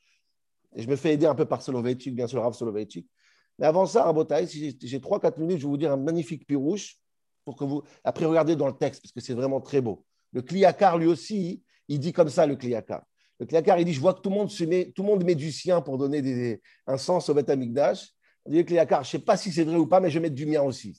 Et 0.74 0.82
je 0.82 0.88
me 0.88 0.96
fais 0.96 1.12
aider 1.12 1.26
un 1.26 1.34
peu 1.34 1.44
par 1.44 1.62
Soloveitchik, 1.62 2.14
bien 2.14 2.26
sûr, 2.26 2.42
Rav 2.42 2.54
Soloveitchik. 2.54 3.06
Mais 3.58 3.66
avant 3.66 3.86
ça, 3.86 4.04
Rabotai, 4.04 4.46
si 4.46 4.76
j'ai 4.82 4.98
3-4 4.98 5.38
minutes, 5.38 5.58
je 5.58 5.66
vais 5.66 5.70
vous 5.70 5.76
dire 5.76 5.92
un 5.92 5.96
magnifique 5.96 6.46
pirouche 6.46 6.96
pour 7.44 7.56
que 7.56 7.64
vous. 7.64 7.82
Après, 8.02 8.24
regardez 8.24 8.56
dans 8.56 8.66
le 8.66 8.76
texte, 8.76 9.02
parce 9.02 9.12
que 9.12 9.20
c'est 9.20 9.34
vraiment 9.34 9.60
très 9.60 9.80
beau. 9.82 10.04
Le 10.32 10.42
Kliakar, 10.42 10.98
lui 10.98 11.06
aussi, 11.06 11.62
il 11.88 12.00
dit 12.00 12.12
comme 12.12 12.28
ça, 12.28 12.46
le 12.46 12.56
Kliakar. 12.56 13.02
Le 13.38 13.46
Kliakar, 13.46 13.78
il 13.78 13.84
dit 13.84 13.92
Je 13.92 14.00
vois 14.00 14.14
que 14.14 14.20
tout 14.20 14.30
le 14.30 14.36
monde, 14.36 14.50
se 14.50 14.64
met, 14.64 14.92
tout 14.94 15.02
le 15.02 15.08
monde 15.08 15.24
met 15.24 15.34
du 15.34 15.52
sien 15.52 15.80
pour 15.80 15.98
donner 15.98 16.60
un 16.86 16.96
sens 16.96 17.28
au 17.28 17.34
Beth 17.34 17.48
Amikdash. 17.48 18.15
Je 18.48 18.60
ne 18.60 19.04
sais 19.04 19.18
pas 19.18 19.36
si 19.36 19.52
c'est 19.52 19.64
vrai 19.64 19.76
ou 19.76 19.86
pas, 19.86 20.00
mais 20.00 20.10
je 20.10 20.18
vais 20.18 20.24
mettre 20.24 20.34
du 20.34 20.46
mien 20.46 20.62
aussi. 20.62 20.98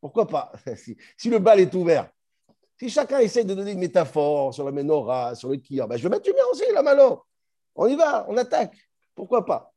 Pourquoi 0.00 0.26
pas? 0.26 0.52
Si, 1.16 1.30
le 1.30 1.38
bal 1.38 1.60
est 1.60 1.74
ouvert, 1.74 2.10
si 2.78 2.88
chacun 2.88 3.20
essaie 3.20 3.44
de 3.44 3.54
donner 3.54 3.72
une 3.72 3.78
métaphore 3.78 4.52
sur 4.52 4.64
la 4.64 4.72
menorah, 4.72 5.34
sur 5.34 5.48
le 5.48 5.56
kir, 5.56 5.86
ben 5.86 5.96
je 5.96 6.02
vais 6.02 6.08
mettre 6.08 6.24
du 6.24 6.32
mien 6.32 6.44
aussi, 6.50 6.64
la 6.74 6.82
malo. 6.82 7.22
On 7.76 7.86
y 7.86 7.94
va, 7.94 8.26
on 8.28 8.36
attaque. 8.36 8.76
Pourquoi 9.14 9.44
pas? 9.44 9.72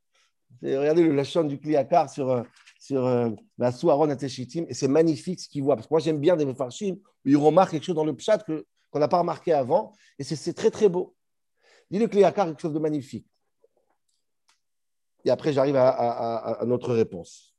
Regardez 0.62 1.02
le 1.02 1.12
lachon 1.12 1.44
du 1.44 1.58
Kliakar 1.58 2.10
sur, 2.10 2.30
euh, 2.30 2.42
sur 2.80 3.04
euh, 3.06 3.30
la 3.58 3.72
Souaron 3.72 4.08
et 4.10 4.74
c'est 4.74 4.88
magnifique 4.88 5.40
ce 5.40 5.48
qu'il 5.48 5.62
voit. 5.62 5.76
Parce 5.76 5.86
que 5.86 5.94
moi, 5.94 6.00
j'aime 6.00 6.18
bien 6.18 6.36
des 6.36 6.44
Mefarshim 6.44 6.94
où 6.94 7.28
il 7.28 7.36
remarque 7.36 7.72
quelque 7.72 7.84
chose 7.84 7.94
dans 7.94 8.04
le 8.04 8.16
Pshat 8.16 8.38
qu'on 8.90 8.98
n'a 8.98 9.08
pas 9.08 9.18
remarqué 9.18 9.52
avant, 9.52 9.92
et 10.18 10.24
c'est 10.24 10.54
très, 10.54 10.70
très 10.70 10.88
beau. 10.88 11.14
Dit 11.90 11.98
le 11.98 12.08
Kliakar 12.08 12.46
quelque 12.46 12.62
chose 12.62 12.72
de 12.72 12.78
magnifique. 12.78 13.26
Et 15.26 15.30
après, 15.30 15.52
j'arrive 15.52 15.74
à, 15.76 16.60
notre 16.64 16.94
réponse. 16.94 17.52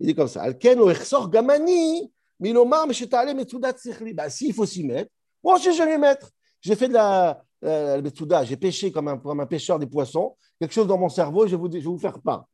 Il 0.00 0.06
dit 0.06 0.14
comme 0.14 0.26
ça 0.26 0.50
gamani, 0.50 2.10
bah, 2.40 4.30
S'il 4.30 4.54
faut 4.54 4.66
s'y 4.66 4.84
mettre, 4.84 5.10
moi 5.44 5.56
aussi 5.56 5.72
je 5.74 5.82
vais 5.82 5.98
mettre. 5.98 6.30
J'ai 6.62 6.76
fait 6.76 6.88
de 6.88 6.94
la, 6.94 7.44
euh, 7.64 8.00
j'ai 8.44 8.56
pêché 8.56 8.90
comme 8.90 9.08
un, 9.08 9.18
comme 9.18 9.40
un, 9.40 9.46
pêcheur 9.46 9.78
des 9.78 9.86
poissons, 9.86 10.34
quelque 10.58 10.72
chose 10.72 10.86
dans 10.86 10.96
mon 10.96 11.10
cerveau, 11.10 11.46
je 11.46 11.50
vais 11.50 11.56
vous, 11.56 11.70
je 11.70 11.76
vais 11.76 11.84
vous 11.84 11.98
faire 11.98 12.20
part. 12.20 12.46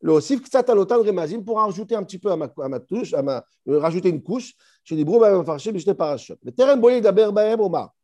Le 0.00 0.12
osif 0.12 0.42
ksatalotan 0.42 1.02
remazim 1.02 1.42
pour 1.42 1.58
rajouter 1.58 1.94
un 1.94 2.02
petit 2.02 2.18
peu 2.18 2.32
à 2.32 2.36
ma, 2.36 2.52
à 2.62 2.68
ma 2.68 2.80
touche, 2.80 3.14
à 3.14 3.22
ma, 3.22 3.44
euh, 3.68 3.78
rajouter 3.78 4.08
une 4.08 4.22
couche. 4.22 4.52
Je 4.82 4.96
dis 4.96 5.04
brou 5.04 5.22
farché, 5.44 5.70
mais 5.70 5.78
je 5.78 5.90
parachute. 5.92 6.38
Le 6.42 6.50
terrain 6.50 6.76
boyer 6.76 7.00
d'aber 7.00 7.30
baem 7.32 7.60
omar. 7.60 7.95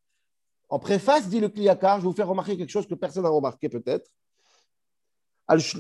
En 0.73 0.79
préface, 0.79 1.29
dit 1.29 1.39
le 1.39 1.51
Kliyakar, 1.51 1.99
je 1.99 2.05
vais 2.05 2.09
vous 2.09 2.15
faire 2.15 2.27
remarquer 2.27 2.57
quelque 2.57 2.71
chose 2.71 2.87
que 2.87 2.95
personne 2.95 3.25
n'a 3.25 3.29
remarqué 3.29 3.69
peut-être. 3.69 4.11
Dit 5.51 5.75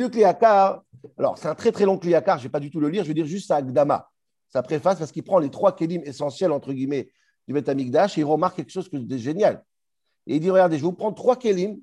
le 0.00 0.08
Kliyakar, 0.08 0.82
alors 1.18 1.36
c'est 1.36 1.48
un 1.48 1.54
très 1.54 1.72
très 1.72 1.84
long 1.84 1.98
Kliyakar, 1.98 2.38
je 2.38 2.44
ne 2.44 2.46
vais 2.48 2.52
pas 2.52 2.58
du 2.58 2.70
tout 2.70 2.80
le 2.80 2.88
lire, 2.88 3.02
je 3.02 3.08
vais 3.08 3.14
dire 3.14 3.26
juste 3.26 3.50
à 3.50 3.56
Agdama, 3.56 4.08
sa 4.48 4.62
préface, 4.62 4.98
parce 4.98 5.12
qu'il 5.12 5.22
prend 5.22 5.38
les 5.38 5.50
trois 5.50 5.76
Kélim 5.76 6.00
essentiels, 6.06 6.50
entre 6.50 6.72
guillemets, 6.72 7.10
du 7.46 7.52
Betamikdash, 7.52 8.16
et 8.16 8.22
il 8.22 8.24
remarque 8.24 8.56
quelque 8.56 8.72
chose 8.72 8.88
de 8.90 9.16
génial. 9.18 9.62
Et 10.26 10.36
il 10.36 10.40
dit, 10.40 10.48
regardez, 10.48 10.78
je 10.78 10.84
vous 10.84 10.94
prends 10.94 11.12
trois 11.12 11.36
Kélim, 11.36 11.78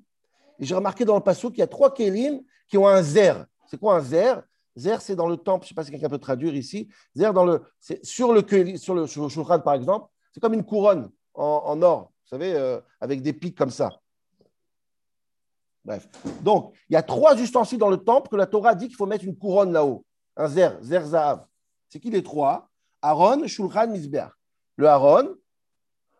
et 0.58 0.64
j'ai 0.64 0.74
remarqué 0.74 1.04
dans 1.04 1.14
le 1.14 1.22
Passou 1.22 1.50
qu'il 1.50 1.60
y 1.60 1.62
a 1.62 1.68
trois 1.68 1.94
Kélim 1.94 2.42
qui 2.66 2.76
ont 2.76 2.88
un 2.88 3.04
zer. 3.04 3.46
C'est 3.70 3.78
quoi 3.78 3.98
un 3.98 4.00
zer? 4.00 4.42
Zer, 4.76 5.00
c'est 5.00 5.16
dans 5.16 5.28
le 5.28 5.36
temple, 5.36 5.64
je 5.64 5.66
ne 5.66 5.68
sais 5.68 5.74
pas 5.74 5.84
si 5.84 5.90
quelqu'un 5.90 6.08
peut 6.08 6.18
traduire 6.18 6.54
ici. 6.54 6.88
Zer, 7.14 7.32
dans 7.32 7.44
le, 7.44 7.62
c'est 7.78 8.04
sur 8.04 8.32
le 8.32 8.42
sur 8.78 8.94
le 8.94 9.06
shulchan, 9.06 9.60
par 9.60 9.74
exemple, 9.74 10.06
c'est 10.32 10.40
comme 10.40 10.54
une 10.54 10.64
couronne 10.64 11.10
en, 11.34 11.80
or, 11.82 12.12
vous 12.24 12.28
savez, 12.28 12.54
euh, 12.54 12.80
avec 13.00 13.22
des 13.22 13.32
pics 13.32 13.56
comme 13.56 13.70
ça. 13.70 13.90
Bref. 15.84 16.08
Donc, 16.42 16.74
il 16.88 16.94
y 16.94 16.96
a 16.96 17.02
trois 17.02 17.38
ustensiles 17.40 17.78
dans 17.78 17.90
le 17.90 17.98
temple 17.98 18.28
que 18.28 18.36
la 18.36 18.46
Torah 18.46 18.74
dit 18.74 18.86
qu'il 18.86 18.96
faut 18.96 19.06
mettre 19.06 19.24
une 19.24 19.36
couronne 19.36 19.72
là-haut. 19.72 20.04
Un 20.36 20.48
zer, 20.48 20.78
zer 20.82 21.04
zahav. 21.04 21.46
C'est 21.88 21.98
qui 21.98 22.10
les 22.10 22.22
trois? 22.22 22.68
Aaron, 23.02 23.46
Shulchan, 23.46 23.88
Misbeach. 23.88 24.30
Le 24.76 24.86
Aaron, 24.88 25.34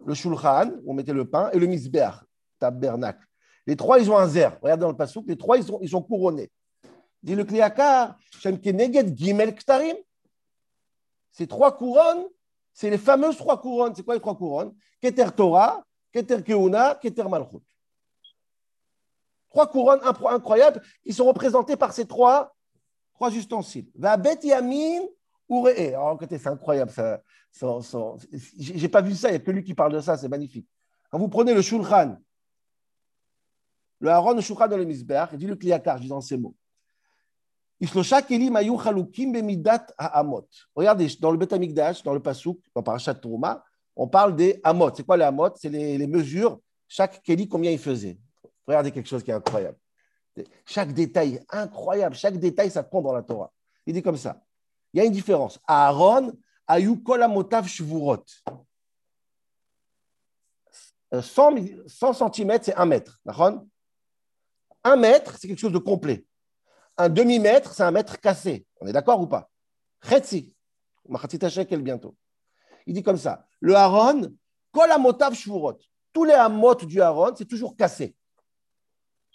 le 0.05 0.15
Shulchan, 0.15 0.73
où 0.85 0.91
on 0.91 0.95
mettait 0.95 1.13
le 1.13 1.29
pain, 1.29 1.49
et 1.53 1.59
le 1.59 1.67
Misbeach, 1.67 2.15
tabernacle. 2.59 3.25
Les 3.67 3.77
trois, 3.77 4.01
ils 4.01 4.11
ont 4.11 4.19
un 4.19 4.27
zer. 4.27 4.59
Regardez 4.61 4.83
dans 4.83 4.91
le 4.91 4.97
pasouk, 4.97 5.25
les 5.29 5.39
trois, 5.39 5.57
ils 5.57 5.65
ils 5.81 5.89
sont 5.89 6.03
couronnés. 6.03 6.51
Dit 7.23 7.35
le 7.35 7.45
Kliakar, 7.45 8.19
Shem. 8.33 8.59
Ces 11.31 11.47
trois 11.47 11.77
couronnes, 11.77 12.25
c'est 12.73 12.91
les 12.91 12.99
fameuses 12.99 13.37
trois 13.37 13.61
couronnes. 13.61 13.95
C'est 13.95 14.03
quoi 14.03 14.15
les 14.15 14.21
trois 14.21 14.37
couronnes? 14.37 14.75
Keter 15.01 15.29
Torah, 15.37 15.85
Keter 16.13 16.43
Keuna, 16.43 16.97
Keter 16.97 17.29
Malchut. 17.29 17.63
Trois 19.51 19.67
couronnes 19.67 20.01
incroyables 20.03 20.83
qui 21.03 21.13
sont 21.13 21.27
représentées 21.27 21.77
par 21.77 21.93
ces 21.93 22.07
trois, 22.07 22.55
trois 23.15 23.31
ustensiles. 23.31 23.91
Va 23.95 24.17
Bet 24.17 24.41
Yamin 24.43 25.03
alors, 25.51 26.19
côté, 26.19 26.39
c'est 26.39 26.49
incroyable. 26.49 26.91
Ça, 26.91 27.21
J'ai 28.59 28.89
pas 28.89 29.03
vu 29.03 29.15
ça, 29.15 29.29
il 29.29 29.33
n'y 29.33 29.37
a 29.37 29.41
que 29.41 29.51
lui 29.51 29.63
qui 29.63 29.75
parle 29.75 29.93
de 29.93 30.01
ça, 30.01 30.17
c'est 30.17 30.29
magnifique. 30.29 30.67
Quand 31.11 31.19
vous 31.19 31.29
prenez 31.29 31.53
le 31.53 31.61
Shulchan, 31.61 32.17
le 33.99 34.09
Aaron, 34.09 34.35
le 34.35 34.41
Shulchan 34.41 34.69
dans 34.69 34.77
le 34.77 34.85
Misber, 34.85 35.27
il 35.33 35.39
dit 35.39 35.47
le 35.47 35.57
Kliyakar, 35.57 35.99
je 35.99 36.03
dis 36.05 36.09
dans 36.09 36.21
ces 36.21 36.39
mots. 36.39 36.55
Regardez, 40.75 41.09
dans 41.21 41.31
le 41.31 41.39
Bet 41.39 41.55
Amikdash, 41.55 42.03
dans 42.03 42.15
le 42.15 42.21
Pasuk, 42.21 42.61
dans 42.75 42.83
Parashat 42.83 43.15
Trouma, 43.15 43.65
on 43.97 44.09
parle 44.09 44.37
des 44.37 44.61
Amot. 44.63 44.91
C'est 44.95 45.05
quoi 45.05 45.17
les 45.17 45.25
Amot 45.25 45.51
C'est 45.57 45.69
les, 45.69 46.07
mesures, 46.07 46.61
chaque 46.87 47.23
Keli, 47.23 47.49
combien 47.49 47.71
il 47.71 47.79
faisait? 47.79 48.19
Regardez 48.67 48.91
quelque 48.91 49.09
chose 49.09 49.23
qui 49.23 49.31
est 49.31 49.35
incroyable. 49.35 49.79
Chaque 50.65 50.93
détail, 50.93 51.41
incroyable, 51.51 52.15
chaque 52.15 52.39
détail, 52.39 52.71
ça 52.71 52.83
prend 52.83 53.03
dans 53.03 53.13
la 53.13 53.23
Torah. 53.23 53.53
Il 53.87 53.95
dit 53.95 54.03
comme 54.03 54.17
ça 54.17 54.41
il 54.93 54.99
y 54.99 55.01
a 55.01 55.05
une 55.05 55.13
différence. 55.13 55.59
Aaron 55.67 56.33
a 56.67 56.81
eu 56.81 57.03
kolamotav 57.03 57.67
shvurot. 57.67 58.25
100, 61.13 61.87
100 61.87 62.33
cm, 62.33 62.59
c'est 62.63 62.75
1 62.75 62.87
mètre. 62.87 63.21
1 64.85 64.97
mètre, 64.97 65.37
c'est 65.39 65.49
quelque 65.49 65.59
chose 65.59 65.73
de 65.73 65.79
complet. 65.79 66.25
Un 66.97 67.09
demi-mètre, 67.09 67.73
c'est 67.73 67.83
un 67.83 67.91
mètre 67.91 68.21
cassé. 68.21 68.67
On 68.81 68.87
est 68.87 68.93
d'accord 68.93 69.21
ou 69.21 69.27
pas? 69.27 69.51
Chetzi. 70.03 70.55
shekel 71.49 71.83
bientôt. 71.83 72.17
Il 72.87 72.95
dit 72.95 73.03
comme 73.03 73.17
ça. 73.17 73.47
Le 73.61 73.75
Aaron, 73.75 74.35
kolamotav 74.73 75.35
shvurot. 75.35 75.79
Tous 76.13 76.25
les 76.25 76.35
amot 76.35 76.75
du 76.75 77.01
Aaron, 77.01 77.35
c'est 77.37 77.47
toujours 77.47 77.77
cassé. 77.77 78.17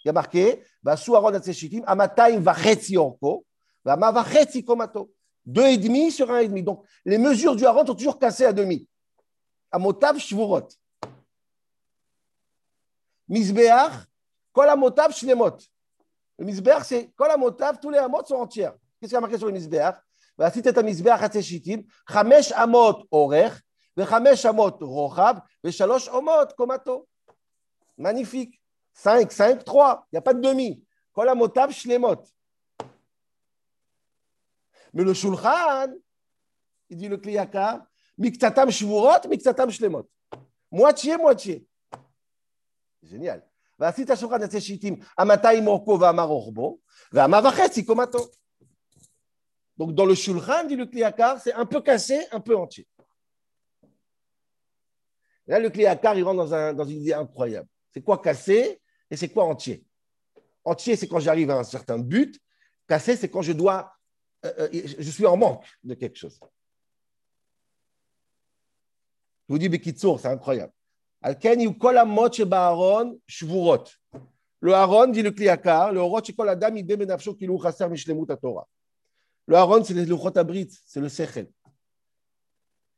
Il 0.04 0.08
y 0.08 0.10
a 0.10 0.12
marqué, 0.12 0.62
sous 0.96 1.16
Aaron 1.16 1.32
amataim 1.86 2.40
va 2.40 2.54
chetzi 2.54 2.96
orko, 2.96 3.44
va 3.84 3.96
va 3.96 4.24
chetzi 4.24 4.64
komato. 4.64 5.12
Deux 5.44 5.66
et 5.66 5.78
demi 5.78 6.12
sur 6.12 6.30
un 6.30 6.40
et 6.40 6.48
demi. 6.48 6.62
Donc, 6.62 6.84
les 7.06 7.16
mesures 7.16 7.56
du 7.56 7.64
haron 7.64 7.84
sont 7.86 7.94
toujours 7.94 8.18
cassées 8.18 8.44
à 8.44 8.52
demi. 8.52 8.86
Amotav 9.72 10.18
shvurot. 10.18 10.68
Misbeach, 13.28 13.92
kol 14.52 14.68
amotav 14.68 15.12
shlemot. 15.12 15.56
Le 16.38 16.44
misber, 16.44 16.78
c'est 16.84 17.10
quand 17.16 17.26
la 17.26 17.36
motave, 17.36 17.78
tous 17.80 17.90
les 17.90 17.98
hamots 17.98 18.24
sont 18.24 18.36
entières. 18.36 18.74
Qu'est-ce 19.00 19.10
qu'il 19.10 19.14
y 19.14 19.16
a 19.16 19.20
marqué 19.20 19.36
sur 19.36 19.46
le 19.46 19.52
misber 19.52 19.90
bah, 20.36 20.50
Si 20.50 20.62
tu 20.62 20.68
es 20.68 20.78
un 20.78 20.82
misber, 20.82 21.10
Hatseshitim, 21.10 21.82
Chamesh 22.08 22.52
Amot 22.52 23.04
Orer, 23.10 23.50
Chamesh 23.98 24.44
Amot 24.44 24.78
Rochav, 24.80 25.42
Shalosh 25.68 26.08
Omot 26.08 26.54
Komato. 26.56 27.08
Magnifique. 27.96 28.60
5, 28.92 29.30
5, 29.30 29.64
3. 29.64 30.06
Il 30.06 30.14
n'y 30.14 30.18
a 30.18 30.22
pas 30.22 30.34
de 30.34 30.40
demi. 30.40 30.82
Quand 31.12 31.24
la 31.24 31.34
motave, 31.34 31.72
Shlemot. 31.72 32.22
Mais 34.92 35.04
le 35.04 35.14
Shulchan, 35.14 35.92
il 36.88 36.96
dit 36.96 37.08
le 37.08 37.16
Kliyakar, 37.18 37.84
Miktatam 38.16 38.70
Shvurot, 38.70 39.28
Miktatam 39.28 39.70
Shlemot. 39.70 40.08
Moitié, 40.70 41.16
moitié. 41.16 41.66
Génial. 43.02 43.47
ועשית 43.79 44.09
שולחן 44.15 44.43
יצא 44.43 44.59
שיטים, 44.59 44.99
המאתיים 45.17 45.67
אורכו 45.67 45.99
והמה 45.99 46.23
רוחבו, 46.23 46.77
והמה 47.11 47.39
וחצי 47.47 47.85
קומתו. 47.85 48.19
Donc 49.77 49.95
dans 49.95 50.05
le 50.05 50.13
Shulchan, 50.13 50.65
dit 50.67 50.75
le 50.75 50.85
Kliyakar, 50.85 51.41
c'est 51.41 51.53
un 51.53 51.65
peu 51.65 51.81
cassé, 51.81 52.27
un 52.31 52.39
peu 52.39 52.55
entier. 52.55 52.87
Là, 55.47 55.59
le 55.59 55.71
Kliyakar, 55.71 56.15
il 56.15 56.23
rentre 56.23 56.37
dans, 56.37 56.53
un, 56.53 56.73
dans 56.73 56.85
une 56.85 57.01
idée 57.01 57.13
incroyable. 57.13 57.67
C'est 57.91 58.03
quoi 58.03 58.19
cassé 58.21 58.79
et 59.09 59.17
c'est 59.17 59.29
quoi 59.29 59.45
entier 59.45 59.83
Entier, 60.63 60.95
c'est 60.95 61.07
quand 61.07 61.19
j'arrive 61.19 61.49
à 61.49 61.55
un 61.55 61.63
certain 61.63 61.97
but. 61.97 62.39
Cassé, 62.87 63.15
c'est 63.15 63.29
quand 63.29 63.41
je 63.41 63.53
dois 63.53 63.93
euh, 64.45 64.69
euh, 64.73 64.87
je 64.99 65.09
suis 65.09 65.25
en 65.25 65.37
manque 65.37 65.65
de 65.83 65.93
quelque 65.93 66.17
chose. 66.17 66.37
Je 69.47 69.53
vous 69.53 69.57
dis, 69.57 69.69
Bekitsour, 69.69 70.19
c'est 70.19 70.27
incroyable. 70.27 70.73
Le 74.60 74.72
Aaron 74.72 75.06
dit 75.08 75.22
le 75.22 75.30
Kliakar, 75.30 75.92
le 75.92 76.00
Orot 76.00 76.22
Shekol 76.22 76.48
Adam 76.48 76.74
Idem 76.76 76.98
Benafsho 77.00 77.34
Kilu 77.34 77.60
Chaser 77.60 77.88
Mishlemut 77.88 78.26
Torah. 78.40 78.66
Le 79.46 79.56
Aaron, 79.56 79.82
c'est 79.82 79.94
le 79.94 80.16
Chotabrit, 80.16 80.68
c'est 80.84 81.00
le 81.00 81.08
Sechel. 81.08 81.50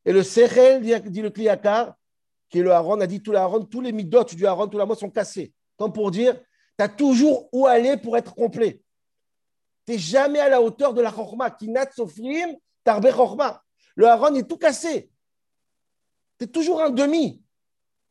Et 0.05 0.13
le 0.13 0.23
Sechel, 0.23 0.83
dit, 0.83 1.23
le 1.23 1.31
Kliakar, 1.31 1.95
qui 2.49 2.59
est 2.59 2.63
le 2.63 2.73
Aaron, 2.73 3.01
a 3.01 3.07
dit 3.07 3.23
tout 3.23 3.31
le 3.31 3.39
Aaron, 3.39 3.65
tous 3.65 3.81
les 3.81 3.93
midot 3.93 4.25
du 4.25 4.47
Aaron, 4.47 4.67
tous 4.67 4.79
la 4.79 4.85
mot 4.85 4.95
sont 4.95 5.11
cassés. 5.11 5.53
Comme 5.77 5.93
pour 5.93 6.11
dire, 6.11 6.39
tu 6.77 6.85
as 6.85 6.89
toujours 6.89 7.49
où 7.53 7.67
aller 7.67 7.97
pour 7.97 8.17
être 8.17 8.35
complet. 8.35 8.83
Tu 9.87 9.93
n'es 9.93 9.99
jamais 9.99 10.41
à 10.41 10.49
la 10.49 10.61
hauteur 10.61 10.93
de 10.93 11.01
la 11.01 11.13
Chorma. 11.13 11.51
Kinat 11.51 11.93
Sofrim, 11.93 12.57
Tarbe 12.85 13.11
Chorma. 13.13 13.63
Le 13.95 14.07
Aaron 14.07 14.35
est 14.35 14.49
tout 14.49 14.59
cassé. 14.59 15.11
Tu 16.39 16.45
es 16.45 16.49
toujours 16.49 16.83
un 16.83 16.91
demi. 16.91 17.43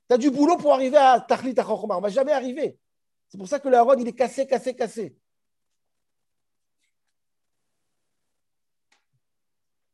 Tu 0.09 0.15
as 0.15 0.17
du 0.17 0.31
boulot 0.31 0.57
pour 0.57 0.73
arriver 0.73 0.97
à 0.97 1.19
Tachlit 1.19 1.53
Chorma. 1.53 1.95
On 1.95 1.97
ne 1.97 2.03
va 2.03 2.09
jamais 2.09 2.31
arriver. 2.31 2.79
C'est 3.27 3.37
pour 3.37 3.47
ça 3.47 3.59
que 3.59 3.69
le 3.69 3.77
il 3.99 4.07
est 4.07 4.13
cassé, 4.13 4.47
cassé, 4.47 4.75
cassé. 4.75 5.15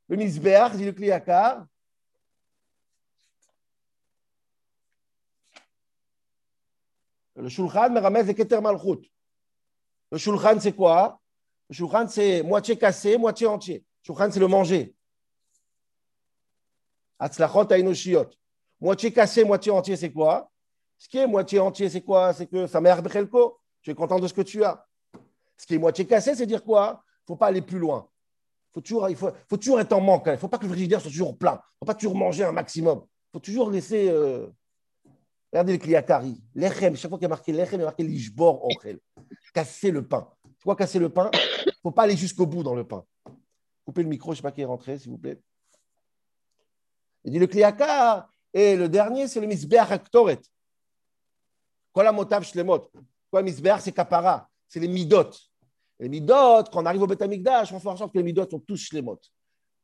Le 0.08 0.16
Misbeach, 0.16 0.74
dit 0.74 0.86
le 0.86 0.94
Kliakar, 0.94 1.66
Le 7.36 7.50
Shulchan 7.50 7.90
Meramez 7.90 8.30
et 8.30 8.34
Keter 8.34 8.62
Malchut. 8.62 9.12
Le 10.10 10.18
Shulchan, 10.18 10.60
c'est 10.62 10.72
quoi? 10.72 11.20
Le 11.70 11.76
Shulchan, 11.76 12.08
c'est 12.08 12.42
moitié 12.42 12.78
cassé, 12.78 13.18
moitié 13.18 13.48
entier. 13.48 13.80
Le 13.80 14.06
Shulchan, 14.06 14.32
c'est 14.32 14.40
le 14.40 14.48
manger. 14.48 14.96
Atzlachot 17.20 17.70
Ainoshiot. 17.70 18.30
Moitié 18.79 19.12
cassé, 19.12 19.44
moitié 19.44 19.72
entier, 19.72 19.96
c'est 19.96 20.12
quoi? 20.12 20.51
Ce 20.98 21.08
qui 21.08 21.17
est 21.17 21.27
moitié 21.27 21.60
entier, 21.60 21.89
c'est 21.89 22.01
quoi? 22.01 22.34
C'est 22.34 22.48
que 22.48 22.67
ça 22.67 22.82
mère 22.82 23.01
Bechelko. 23.01 23.60
Tu 23.82 23.91
es 23.91 23.96
content 23.96 24.20
de 24.20 24.27
ce 24.27 24.34
que 24.34 24.41
tu 24.41 24.63
as. 24.63 24.86
Ce 25.58 25.65
qui 25.65 25.75
est 25.75 25.79
moitié 25.79 26.05
cassé, 26.05 26.36
c'est 26.36 26.46
dire 26.46 26.63
quoi? 26.63 27.03
Il 27.03 27.22
ne 27.24 27.27
faut 27.27 27.36
pas 27.36 27.48
aller 27.48 27.62
plus 27.62 27.79
loin. 27.79 28.08
Faut 28.74 28.82
toujours, 28.82 29.10
il 29.10 29.15
faut, 29.15 29.32
faut 29.50 29.58
toujours 29.58 29.79
être 29.79 29.94
en 29.94 30.01
manque. 30.01 30.24
Il 30.27 30.32
ne 30.34 30.38
faut 30.38 30.48
pas 30.48 30.58
que 30.58 30.65
le 30.65 30.70
frigidaire 30.70 31.00
soit 31.00 31.12
toujours 31.12 31.38
plein. 31.38 31.53
Il 31.53 31.55
ne 31.55 31.79
faut 31.79 31.86
pas 31.86 31.94
toujours 31.94 32.15
manger 32.15 32.44
un 32.44 32.51
maximum. 32.51 33.03
Il 33.03 33.29
faut 33.34 33.39
toujours 33.39 33.72
laisser. 33.72 34.10
Euh, 34.10 34.48
Regardez 35.55 35.72
le 35.72 35.79
kliakari. 35.79 36.44
Lechem, 36.53 36.98
chaque 36.98 37.08
fois 37.08 37.17
qu'il 37.17 37.24
y 37.24 37.27
a 37.27 37.29
marqué 37.29 37.53
lechem, 37.53 37.79
il 37.79 37.79
y 37.79 37.84
a 37.84 37.86
marqué 37.86 38.03
lishbor 38.03 38.65
ochel. 38.65 39.00
Casser 39.53 39.89
le 39.89 40.05
pain. 40.05 40.29
Pourquoi 40.60 40.75
casser 40.75 41.00
le 41.00 41.08
pain 41.08 41.32
Il 41.34 41.70
ne 41.70 41.72
faut 41.82 41.91
pas 41.91 42.03
aller 42.03 42.17
jusqu'au 42.17 42.46
bout 42.46 42.62
dans 42.62 42.75
le 42.75 42.86
pain. 42.86 43.05
Coupez 43.86 44.03
le 44.03 44.10
micro, 44.10 44.32
je 44.32 44.34
ne 44.34 44.36
sais 44.38 44.41
pas 44.41 44.51
qui 44.51 44.60
est 44.60 44.65
rentré, 44.65 45.00
s'il 45.00 45.12
vous 45.12 45.17
plaît. 45.17 45.41
Il 47.24 47.32
dit 47.32 47.39
le 47.39 47.48
kliakar. 47.48 48.29
Et 48.56 48.78
le 48.78 48.88
dernier, 48.88 49.28
c'est 49.28 49.42
le 49.42 49.48
misbeach 49.48 49.92
aktoret. 49.92 50.40
Quoi 51.92 52.06
la 52.06 52.14
motav 52.14 52.42
shlemot 52.42 52.90
Quoi 53.30 53.42
misbeach, 53.42 53.82
c'est 53.82 53.92
kapara. 53.92 54.50
C'est 54.70 54.80
les 54.80 54.88
midot. 54.88 55.30
Les 56.00 56.08
midot, 56.08 56.64
quand 56.72 56.82
on 56.82 56.86
arrive 56.86 57.02
au 57.02 57.08
Betamikdash, 57.08 57.74
on 57.74 57.80
fait 57.82 57.90
en 57.90 57.98
sorte 57.98 58.14
que 58.14 58.18
les 58.18 58.24
midot 58.24 58.50
sont 58.50 58.60
tous 58.60 58.78
shlemot. 58.78 59.20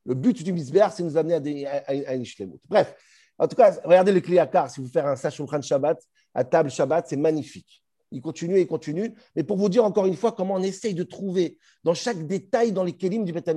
Le 0.05 0.15
but 0.15 0.41
du 0.41 0.53
misbeach, 0.53 0.93
c'est 0.93 1.03
nous 1.03 1.17
amener 1.17 1.67
à, 1.67 1.83
à, 1.85 2.15
une 2.15 2.23
shlemot. 2.23 2.61
Bref, 2.69 2.95
en 3.37 3.45
tout 3.45 3.57
cas, 3.57 3.77
regardez 3.83 4.13
le 4.13 4.21
Kliakar, 4.21 4.71
si 4.71 4.79
vous 4.79 4.87
faites 4.87 5.03
un 5.03 5.17
Sashulchan 5.17 5.61
Shabbat, 5.61 6.01
à 6.33 6.45
table 6.45 6.71
Shabbat, 6.71 7.09
c'est 7.09 7.17
magnifique. 7.17 7.83
Il 8.09 8.21
continue 8.21 8.55
et 8.55 8.61
il 8.61 8.67
continue. 8.67 9.13
Mais 9.35 9.43
pour 9.43 9.57
vous 9.57 9.67
dire 9.67 9.83
encore 9.83 10.05
une 10.05 10.15
fois 10.15 10.31
comment 10.31 10.53
on 10.55 10.63
essaye 10.63 10.93
de 10.93 11.03
trouver 11.03 11.57
dans 11.83 11.93
chaque 11.93 12.25
détail 12.25 12.71
dans 12.71 12.85
les 12.85 12.93
Kélim 12.93 13.25
du 13.25 13.33
Beth 13.33 13.49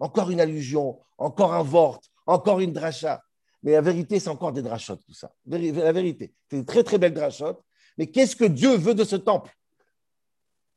encore 0.00 0.30
une 0.30 0.40
allusion, 0.40 0.98
encore 1.18 1.52
un 1.52 1.62
vort, 1.62 2.00
encore 2.26 2.60
une 2.60 2.72
dracha. 2.72 3.22
Mais 3.62 3.72
la 3.72 3.80
vérité, 3.80 4.20
c'est 4.20 4.30
encore 4.30 4.52
des 4.52 4.62
drachotes, 4.62 5.04
tout 5.04 5.14
ça. 5.14 5.32
La 5.46 5.92
vérité. 5.92 6.32
C'est 6.48 6.56
une 6.56 6.64
très, 6.64 6.84
très 6.84 6.98
belle 6.98 7.14
drachote. 7.14 7.60
Mais 7.96 8.06
qu'est-ce 8.06 8.36
que 8.36 8.44
Dieu 8.44 8.76
veut 8.76 8.94
de 8.94 9.04
ce 9.04 9.16
temple? 9.16 9.52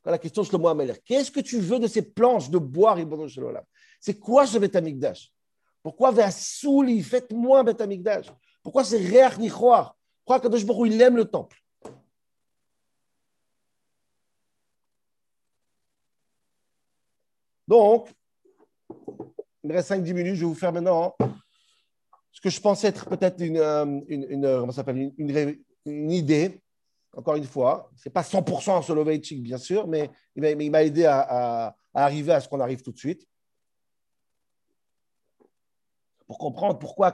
La 0.04 0.18
question 0.18 0.44
le 0.44 0.58
moi 0.58 0.76
qu'est-ce 1.06 1.30
que 1.30 1.42
tu 1.42 1.60
veux 1.60 1.78
de 1.78 1.86
ces 1.86 2.02
planches 2.02 2.50
de 2.50 2.58
bois, 2.58 2.98
C'est 4.00 4.18
quoi 4.18 4.48
ce 4.48 4.58
Beth 4.58 4.76
pourquoi 5.84 6.12
Souli, 6.32 7.02
faites-moi 7.02 7.64
Beth 7.64 7.82
Amikdash? 7.82 8.28
Pourquoi 8.64 8.84
c'est 8.84 8.98
Réach 8.98 9.38
Nichoar? 9.38 9.96
Pourquoi 10.24 10.40
Kadosh 10.40 10.66
il 10.86 11.02
aime 11.02 11.18
le 11.18 11.26
temple? 11.26 11.58
Donc, 17.68 18.10
il 19.64 19.70
me 19.70 19.74
reste 19.74 19.92
5-10 19.92 20.14
minutes, 20.14 20.36
je 20.36 20.42
vais 20.42 20.46
vous 20.46 20.56
faire 20.56 20.74
maintenant 20.74 21.16
ce 22.32 22.42
que 22.42 22.50
je 22.50 22.60
pensais 22.62 22.88
être 22.88 23.08
peut-être 23.08 23.42
une, 23.42 23.58
euh, 23.58 23.86
une, 24.08 24.26
une, 25.18 25.60
une, 25.86 26.12
idée, 26.12 26.62
encore 27.16 27.36
une 27.36 27.46
fois. 27.46 27.90
Ce 27.98 28.08
n'est 28.08 28.14
pas 28.14 28.22
100% 28.22 28.78
un 28.78 28.82
Soloveitchik, 28.82 29.44
bien 29.44 29.58
sûr, 29.58 29.88
mais 29.88 30.10
il 30.36 30.72
m'a 30.72 30.84
aidé 30.84 31.06
à, 31.06 31.76
arriver 31.94 32.34
à 32.34 32.40
ce 32.40 32.48
qu'on 32.48 32.60
arrive 32.60 32.82
tout 32.82 32.92
de 32.92 32.98
suite 32.98 33.28
pour 36.32 36.38
comprendre 36.38 36.80
pourquoi 36.80 37.14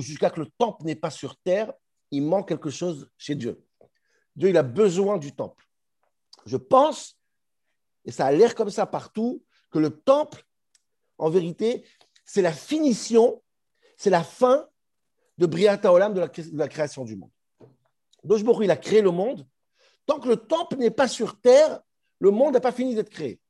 jusqu'à 0.00 0.28
que 0.28 0.40
le 0.40 0.48
temple 0.58 0.82
n'est 0.84 0.96
pas 0.96 1.10
sur 1.10 1.36
terre, 1.36 1.72
il 2.10 2.24
manque 2.24 2.48
quelque 2.48 2.68
chose 2.68 3.08
chez 3.16 3.36
Dieu. 3.36 3.64
Dieu, 4.34 4.48
il 4.48 4.56
a 4.56 4.64
besoin 4.64 5.18
du 5.18 5.30
temple. 5.30 5.64
Je 6.44 6.56
pense, 6.56 7.16
et 8.04 8.10
ça 8.10 8.26
a 8.26 8.32
l'air 8.32 8.56
comme 8.56 8.70
ça 8.70 8.86
partout, 8.86 9.44
que 9.70 9.78
le 9.78 10.00
temple, 10.00 10.44
en 11.18 11.30
vérité, 11.30 11.86
c'est 12.24 12.42
la 12.42 12.52
finition, 12.52 13.40
c'est 13.96 14.10
la 14.10 14.24
fin 14.24 14.66
de 15.38 15.46
Briata 15.46 15.92
Olam, 15.92 16.14
de 16.14 16.20
la, 16.52 16.68
création 16.68 17.04
du 17.04 17.16
monde. 17.16 17.30
Dojborou, 18.22 18.62
il 18.62 18.70
a 18.70 18.76
créé 18.76 19.02
le 19.02 19.10
monde. 19.10 19.46
Tant 20.06 20.20
que 20.20 20.28
le 20.28 20.36
temple 20.36 20.76
n'est 20.76 20.90
pas 20.90 21.08
sur 21.08 21.40
terre, 21.40 21.80
le 22.20 22.30
monde 22.30 22.54
n'a 22.54 22.60
pas 22.60 22.72
fini 22.72 22.94
d'être 22.94 23.10
créé. 23.10 23.40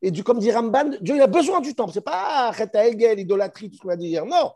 Et 0.00 0.10
du, 0.10 0.22
comme 0.22 0.38
dit 0.38 0.52
Ramban, 0.52 0.90
Dieu 1.00 1.16
il 1.16 1.20
a 1.20 1.26
besoin 1.26 1.60
du 1.60 1.74
temple. 1.74 1.92
Ce 1.92 1.98
n'est 1.98 2.04
pas 2.04 2.50
Reta 2.52 2.86
Hegel, 2.86 3.18
idolâtrie, 3.18 3.70
tout 3.70 3.76
ce 3.76 3.82
qu'on 3.82 3.88
a 3.88 3.96
dit 3.96 4.08
hier. 4.08 4.24
Non. 4.24 4.52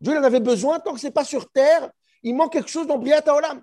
Dieu 0.00 0.16
en 0.16 0.22
avait 0.22 0.40
besoin 0.40 0.78
tant 0.78 0.94
que 0.94 1.00
ce 1.00 1.06
n'est 1.06 1.12
pas 1.12 1.24
sur 1.24 1.50
terre. 1.50 1.90
Il 2.22 2.34
manque 2.34 2.52
quelque 2.52 2.70
chose 2.70 2.86
dans 2.86 2.98
Briata 2.98 3.34
Olam. 3.34 3.62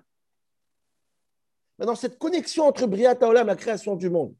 Maintenant, 1.78 1.94
cette 1.94 2.18
connexion 2.18 2.66
entre 2.66 2.86
Briata 2.86 3.28
Olam, 3.28 3.46
la 3.46 3.56
création 3.56 3.96
du 3.96 4.08
monde, 4.08 4.34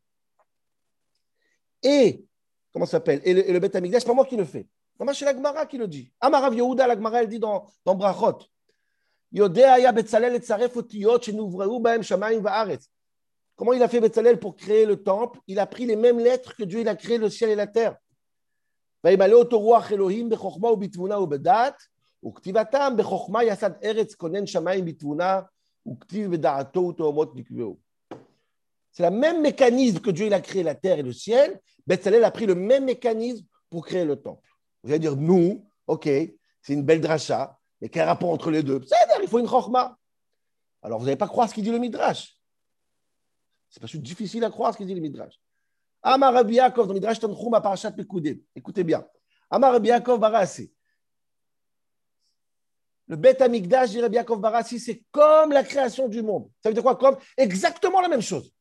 et, 1.82 2.24
comment 2.72 2.86
s'appelle, 2.86 3.20
et 3.24 3.34
le, 3.34 3.52
le 3.52 3.58
Beth 3.60 3.74
ce 3.74 3.78
n'est 3.78 4.00
pas 4.00 4.14
moi 4.14 4.24
qui 4.24 4.36
le 4.36 4.44
fais. 4.44 4.66
C'est 4.98 5.24
la 5.24 5.34
Gemara 5.34 5.66
qui 5.66 5.78
le 5.78 5.88
dit? 5.88 6.10
Amarav 6.20 6.54
Yehuda, 6.54 6.86
la 6.86 6.94
Gemara, 6.94 7.22
elle 7.22 7.28
dit 7.28 7.38
dans, 7.38 7.66
dans 7.84 7.94
Brachot. 7.94 8.38
Comment 13.56 13.72
il 13.72 13.82
a 13.82 13.88
fait 13.88 14.00
Betzalel 14.00 14.38
pour 14.38 14.56
créer 14.56 14.86
le 14.86 15.02
temple? 15.02 15.40
Il 15.46 15.58
a 15.58 15.66
pris 15.66 15.84
les 15.86 15.96
mêmes 15.96 16.18
lettres 16.18 16.54
que 16.54 16.62
Dieu 16.64 16.80
il 16.80 16.88
a 16.88 16.94
créé 16.94 17.18
le 17.18 17.28
ciel 17.28 17.50
et 17.50 17.54
la 17.54 17.66
terre. 17.66 17.96
C'est 19.02 19.10
le 29.02 29.10
même 29.10 29.42
mécanisme 29.42 30.00
que 30.00 30.10
Dieu 30.10 30.26
il 30.26 30.34
a 30.34 30.40
créé 30.40 30.62
la 30.62 30.74
terre 30.74 30.98
et 30.98 31.02
le 31.02 31.12
ciel. 31.12 31.60
Betzalel 31.86 32.24
a 32.24 32.30
pris 32.30 32.46
le 32.46 32.54
même 32.54 32.84
mécanisme 32.84 33.44
pour 33.68 33.84
créer 33.84 34.04
le 34.04 34.16
temple. 34.16 34.48
Vous 34.86 34.92
allez 34.92 35.00
dire, 35.00 35.16
nous, 35.16 35.68
ok, 35.88 36.04
c'est 36.04 36.72
une 36.72 36.84
belle 36.84 37.00
dracha, 37.00 37.58
mais 37.80 37.88
quel 37.88 38.06
rapport 38.06 38.30
entre 38.30 38.52
les 38.52 38.62
deux? 38.62 38.80
Il 39.20 39.28
faut 39.28 39.40
une 39.40 39.48
chokhma. 39.48 39.98
Alors 40.80 41.00
vous 41.00 41.06
n'allez 41.06 41.16
pas 41.16 41.26
croire 41.26 41.48
ce 41.48 41.54
qu'il 41.54 41.64
dit 41.64 41.72
le 41.72 41.80
Midrash. 41.80 42.38
C'est 43.68 43.80
pas 43.80 43.88
difficile 43.98 44.44
à 44.44 44.50
croire 44.50 44.72
ce 44.72 44.78
qu'il 44.78 44.86
dit 44.86 44.94
le 44.94 45.00
Midrash. 45.00 45.34
Amar 46.02 46.32
Rabbi 46.32 46.54
Yaakov, 46.54 46.92
Midrash 46.92 47.18
Tanchum 47.18 47.52
à 47.54 47.60
Parashat. 47.60 47.92
Écoutez 48.54 48.84
bien. 48.84 49.04
Amar 49.50 49.72
Rabbi 49.72 49.88
Yaakov. 49.88 50.20
Le 53.08 53.16
Bet 53.16 53.42
Amigdash 53.42 53.90
dit 53.90 54.00
Rabbi 54.00 54.14
Yaakov 54.14 54.40
c'est 54.66 55.02
comme 55.10 55.50
la 55.50 55.64
création 55.64 56.06
du 56.06 56.22
monde. 56.22 56.48
Ça 56.62 56.68
veut 56.68 56.74
dire 56.74 56.84
quoi 56.84 56.94
Comme? 56.94 57.16
Exactement 57.36 58.00
la 58.00 58.08
même 58.08 58.22
chose. 58.22 58.54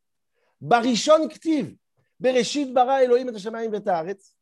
Barishon 0.60 1.28
Ktiv. 1.28 1.78
Bereshit 2.20 2.74
bara 2.74 3.04
Elohim 3.04 3.30
et 3.30 3.36
Hashemayim 3.36 3.70
v'ta'aretz. 3.70 4.35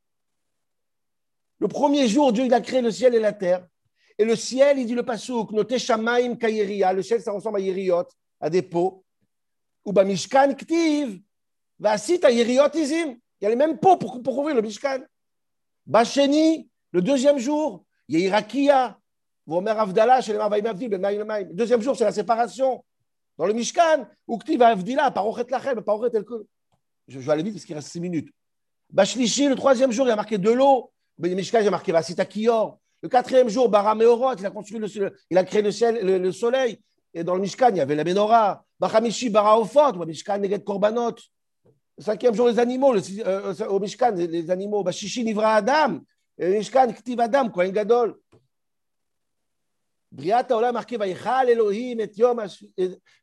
Le 1.64 1.70
premier 1.70 2.10
jour, 2.10 2.34
Dieu 2.34 2.44
il 2.44 2.54
a 2.54 2.60
créé 2.60 2.82
le 2.82 2.92
ciel 2.92 3.16
et 3.16 3.22
la 3.22 3.32
terre. 3.32 3.66
Et 4.18 4.26
le 4.26 4.36
ciel, 4.36 4.80
il 4.80 4.86
dit 4.86 4.96
le 4.96 5.04
pasouk, 5.04 5.54
noté 5.54 5.80
shamaim 5.80 6.36
kayeria. 6.36 6.92
Le 6.92 7.02
ciel, 7.02 7.22
ça 7.22 7.32
ressemble 7.32 7.60
à 7.60 7.62
yeriot, 7.62 8.04
à 8.42 8.50
des 8.50 8.62
pots. 8.62 9.06
Ou 9.86 9.94
bah 9.94 10.04
mishkan 10.04 10.56
ktiv, 10.56 11.22
vasita 11.80 12.30
yeriotism. 12.30 13.16
Il 13.40 13.44
y 13.44 13.46
a 13.46 13.50
les 13.50 13.56
mêmes 13.56 13.78
pots 13.80 13.96
pour, 13.96 14.22
pour 14.22 14.36
couvrir 14.36 14.58
le 14.58 14.62
mishkan. 14.62 15.00
Bacheni, 15.86 16.70
le 16.92 17.02
deuxième 17.02 17.38
jour, 17.38 17.86
yehirakia. 18.10 19.00
Vomer 19.48 19.72
avdala, 19.72 20.20
shelem 20.20 20.42
avayim 20.42 20.66
avdil, 20.66 20.90
ben 20.90 21.48
Deuxième 21.54 21.82
jour, 21.82 21.96
c'est 21.96 22.04
la 22.04 22.12
séparation. 22.12 22.84
Dans 23.38 23.46
le 23.46 23.54
mishkan, 23.54 24.06
uktiv 24.28 24.62
avdila, 24.62 25.12
parochet 25.12 25.46
lachem, 25.50 25.82
parochet 25.82 26.12
que. 26.26 26.46
Je 27.08 27.20
vais 27.20 27.32
aller 27.32 27.44
vite 27.44 27.54
parce 27.54 27.64
qu'il 27.64 27.76
reste 27.76 27.88
six 27.88 28.02
minutes. 28.02 28.28
Bachlishi, 28.90 29.48
le 29.48 29.56
troisième 29.56 29.94
jour, 29.94 30.06
il 30.06 30.12
a 30.12 30.18
marqué 30.18 30.38
de 30.38 30.52
l'eau. 30.52 30.90
Ben, 31.18 31.36
Mishkan, 31.36 31.62
j'ai 31.62 31.70
marqué 31.70 31.94
c'est 32.04 32.20
à 32.20 32.26
Kior. 32.26 32.80
Le 33.02 33.10
quatrième 33.10 33.50
jour, 33.50 33.70
Bara 33.70 33.96
Meorot, 33.96 34.36
il 34.36 34.46
a 34.46 34.50
construit 34.50 34.80
le, 34.80 34.88
il 35.30 35.38
a 35.38 35.44
créé 35.44 35.62
le, 35.62 35.72
ciel, 35.72 36.06
le, 36.06 36.18
le 36.18 36.32
soleil. 36.32 36.80
Et 37.14 37.24
dans 37.24 37.36
le 37.36 37.42
Mishkan, 37.42 37.70
il 37.70 37.78
y 37.78 37.82
avait 37.82 37.96
la 37.96 38.04
Menorah. 38.04 38.64
Bachamishi, 38.80 39.30
Bara 39.30 39.60
Ofot, 39.60 39.94
Mishkan, 40.06 40.40
Neged 40.40 40.64
Korbanot. 40.64 41.16
Le 41.98 42.04
cinquième 42.04 42.34
jour, 42.34 42.48
les 42.48 42.58
animaux, 42.60 42.94
le, 42.94 43.02
euh, 43.20 43.54
euh 43.60 43.68
au 43.68 43.80
Mishkan, 43.80 44.12
les, 44.12 44.50
animaux. 44.50 44.84
Bashishi, 44.84 45.24
Nivra 45.24 45.56
Adam. 45.56 46.00
Et 46.38 46.58
Mishkan, 46.58 46.88
Ktiv 46.94 47.20
Adam, 47.20 47.50
Kohen 47.50 47.72
Gadol. 47.72 48.16
Briat 50.14 50.48
Olam 50.52 50.74
marqué 50.74 50.96
Vaïchal 50.96 51.50
Elohim 51.50 52.00
et 52.00 52.12
Yom 52.16 52.38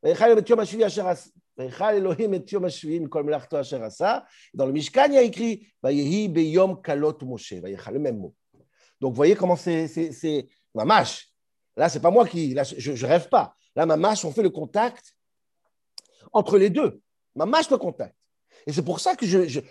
Vaïchal 0.03 0.39
et 0.39 0.49
Yom 0.49 0.59
Ashivi 0.59 0.83
Asher 0.83 1.05
dans 4.55 4.67
le 4.67 4.73
Mishkan, 4.73 5.07
il 5.07 5.15
y 5.15 5.19
a 5.19 5.23
écrit 5.23 5.67
le 5.83 7.99
même 7.99 8.19
mot. 8.19 8.35
Donc, 9.01 9.13
vous 9.13 9.17
voyez 9.17 9.35
comment 9.35 9.57
c'est 9.57 10.49
ma 10.75 10.85
mâche. 10.85 11.29
Là, 11.77 11.89
c'est 11.89 12.01
pas 12.01 12.11
moi 12.11 12.27
qui. 12.27 12.57
Je, 12.77 12.93
ne 12.93 13.07
rêve 13.07 13.29
pas. 13.29 13.55
Là, 13.75 13.87
ma 13.87 13.97
mâche, 13.97 14.25
on 14.25 14.33
fait 14.33 14.43
le 14.43 14.51
contact 14.51 15.15
entre 16.33 16.59
les 16.59 16.71
deux. 16.71 17.01
Ma 17.35 17.47
mâche, 17.47 17.71
le 17.71 17.79
contact. 17.79 18.15
Et 18.67 18.73
c'est 18.73 18.85
pour 18.85 19.01
ça 19.01 19.17
que 19.17 19.27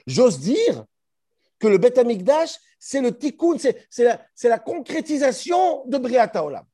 j'ose 0.08 0.40
dire 0.40 0.86
que 1.60 1.68
le 1.68 1.78
Beth 1.78 1.98
Amikdash, 1.98 2.58
c'est 2.80 3.02
le 3.02 3.18
tikkun, 3.18 3.58
c'est 3.58 4.04
la, 4.04 4.26
la, 4.44 4.60
concrétisation 4.60 5.86
de 5.86 5.98
Briata 5.98 6.44
Olam. 6.44 6.66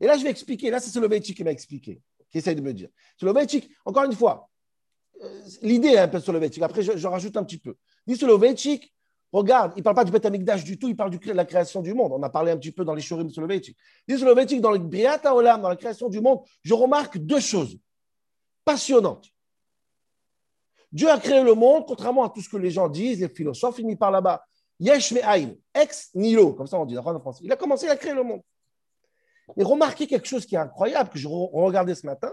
Et 0.00 0.06
là, 0.06 0.16
je 0.16 0.22
vais 0.22 0.30
expliquer. 0.30 0.70
Là, 0.70 0.80
c'est 0.80 0.98
le 0.98 1.08
Veitchi 1.08 1.34
qui 1.34 1.42
m'a 1.42 1.50
expliqué 1.50 2.00
qui 2.30 2.38
essaye 2.38 2.54
de 2.54 2.60
me 2.60 2.72
dire. 2.72 2.88
Soloveitchik, 3.18 3.70
encore 3.84 4.04
une 4.04 4.12
fois, 4.12 4.48
euh, 5.22 5.40
l'idée 5.62 5.88
est 5.88 5.98
un 5.98 6.08
peu 6.08 6.20
Soloveitchik. 6.20 6.62
Après, 6.62 6.82
je, 6.82 7.06
rajoute 7.06 7.36
un 7.36 7.44
petit 7.44 7.58
peu. 7.58 7.76
Dit 8.06 8.16
Soloveitchik, 8.16 8.92
regarde, 9.32 9.72
il 9.76 9.80
ne 9.80 9.82
parle 9.82 9.96
pas 9.96 10.04
du 10.04 10.12
Betamikdash 10.12 10.64
du 10.64 10.78
tout, 10.78 10.88
il 10.88 10.96
parle 10.96 11.10
de 11.10 11.32
la 11.32 11.44
création 11.44 11.82
du 11.82 11.94
monde. 11.94 12.12
On 12.12 12.22
a 12.22 12.30
parlé 12.30 12.52
un 12.52 12.56
petit 12.56 12.72
peu 12.72 12.84
dans 12.84 12.94
les 12.94 13.02
Shurim 13.02 13.28
de 13.28 13.32
Soloveitchik. 13.32 13.76
Dit 14.06 14.18
Soloveitchik, 14.18 14.60
dans 14.60 14.70
le 14.70 14.78
Briata 14.78 15.34
Olam, 15.34 15.62
dans 15.62 15.68
la 15.68 15.76
création 15.76 16.08
du 16.08 16.20
monde, 16.20 16.40
je 16.62 16.74
remarque 16.74 17.18
deux 17.18 17.40
choses 17.40 17.78
passionnantes. 18.64 19.28
Dieu 20.90 21.10
a 21.10 21.18
créé 21.18 21.42
le 21.42 21.54
monde, 21.54 21.84
contrairement 21.86 22.24
à 22.24 22.30
tout 22.30 22.40
ce 22.40 22.48
que 22.48 22.56
les 22.56 22.70
gens 22.70 22.88
disent, 22.88 23.20
les 23.20 23.28
philosophes 23.28 23.76
finissent 23.76 23.98
par 23.98 24.10
là-bas. 24.10 24.42
Yesh 24.80 25.12
ex 25.74 26.10
nilo, 26.14 26.52
comme 26.52 26.66
ça 26.66 26.78
on 26.78 26.86
dit 26.86 26.96
en 26.96 27.20
français. 27.20 27.40
Il 27.42 27.52
a 27.52 27.56
commencé 27.56 27.88
à 27.88 27.96
créer 27.96 28.14
le 28.14 28.22
monde. 28.22 28.40
Mais 29.56 29.64
remarquez 29.64 30.06
quelque 30.06 30.26
chose 30.26 30.46
qui 30.46 30.54
est 30.54 30.58
incroyable, 30.58 31.10
que 31.10 31.18
je 31.18 31.28
regardais 31.28 31.94
ce 31.94 32.06
matin. 32.06 32.32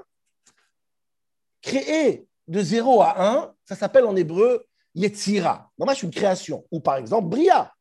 Créer 1.62 2.28
de 2.48 2.62
0 2.62 3.02
à 3.02 3.38
1, 3.38 3.54
ça 3.66 3.76
s'appelle 3.76 4.06
en 4.06 4.16
hébreu 4.16 4.66
Yetzira. 4.94 5.72
Mamash, 5.78 6.04
une 6.04 6.12
création. 6.12 6.66
Ou 6.72 6.80
par 6.80 6.98
exemple, 6.98 7.30
Bria. 7.30 7.74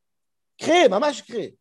Créer, 0.58 0.88
Mamash, 0.88 1.24
créer. 1.24 1.58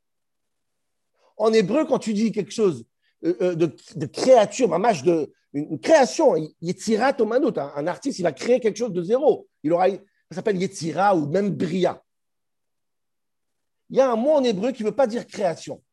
En 1.38 1.52
hébreu, 1.52 1.86
quand 1.86 2.00
tu 2.00 2.14
dis 2.14 2.32
quelque 2.32 2.52
chose 2.52 2.86
euh, 3.26 3.36
euh, 3.42 3.56
de, 3.56 4.06
créature, 4.06 4.70
Mamash, 4.70 5.04
de, 5.04 5.34
une, 5.54 5.80
création, 5.80 6.36
Yetzira 6.62 7.14
Tomanut, 7.14 7.58
un, 7.58 7.72
un, 7.76 7.88
artiste, 7.88 8.20
il 8.20 8.24
va 8.24 8.32
créer 8.32 8.60
quelque 8.60 8.78
chose 8.78 8.94
de 8.94 9.04
zéro. 9.04 9.48
Ça 9.64 10.36
s'appelle 10.36 10.58
Yetzira 10.58 11.16
ou 11.16 11.28
même 11.28 11.50
Bria. 11.50 12.02
Il 13.90 13.98
y 13.98 14.02
a 14.02 14.12
un 14.12 14.16
mot 14.16 14.32
en 14.32 14.44
hébreu 14.44 14.72
qui 14.72 14.84
ne 14.84 14.90
veut 14.90 14.96
pas 14.96 15.08
dire 15.08 15.28
création. 15.28 15.84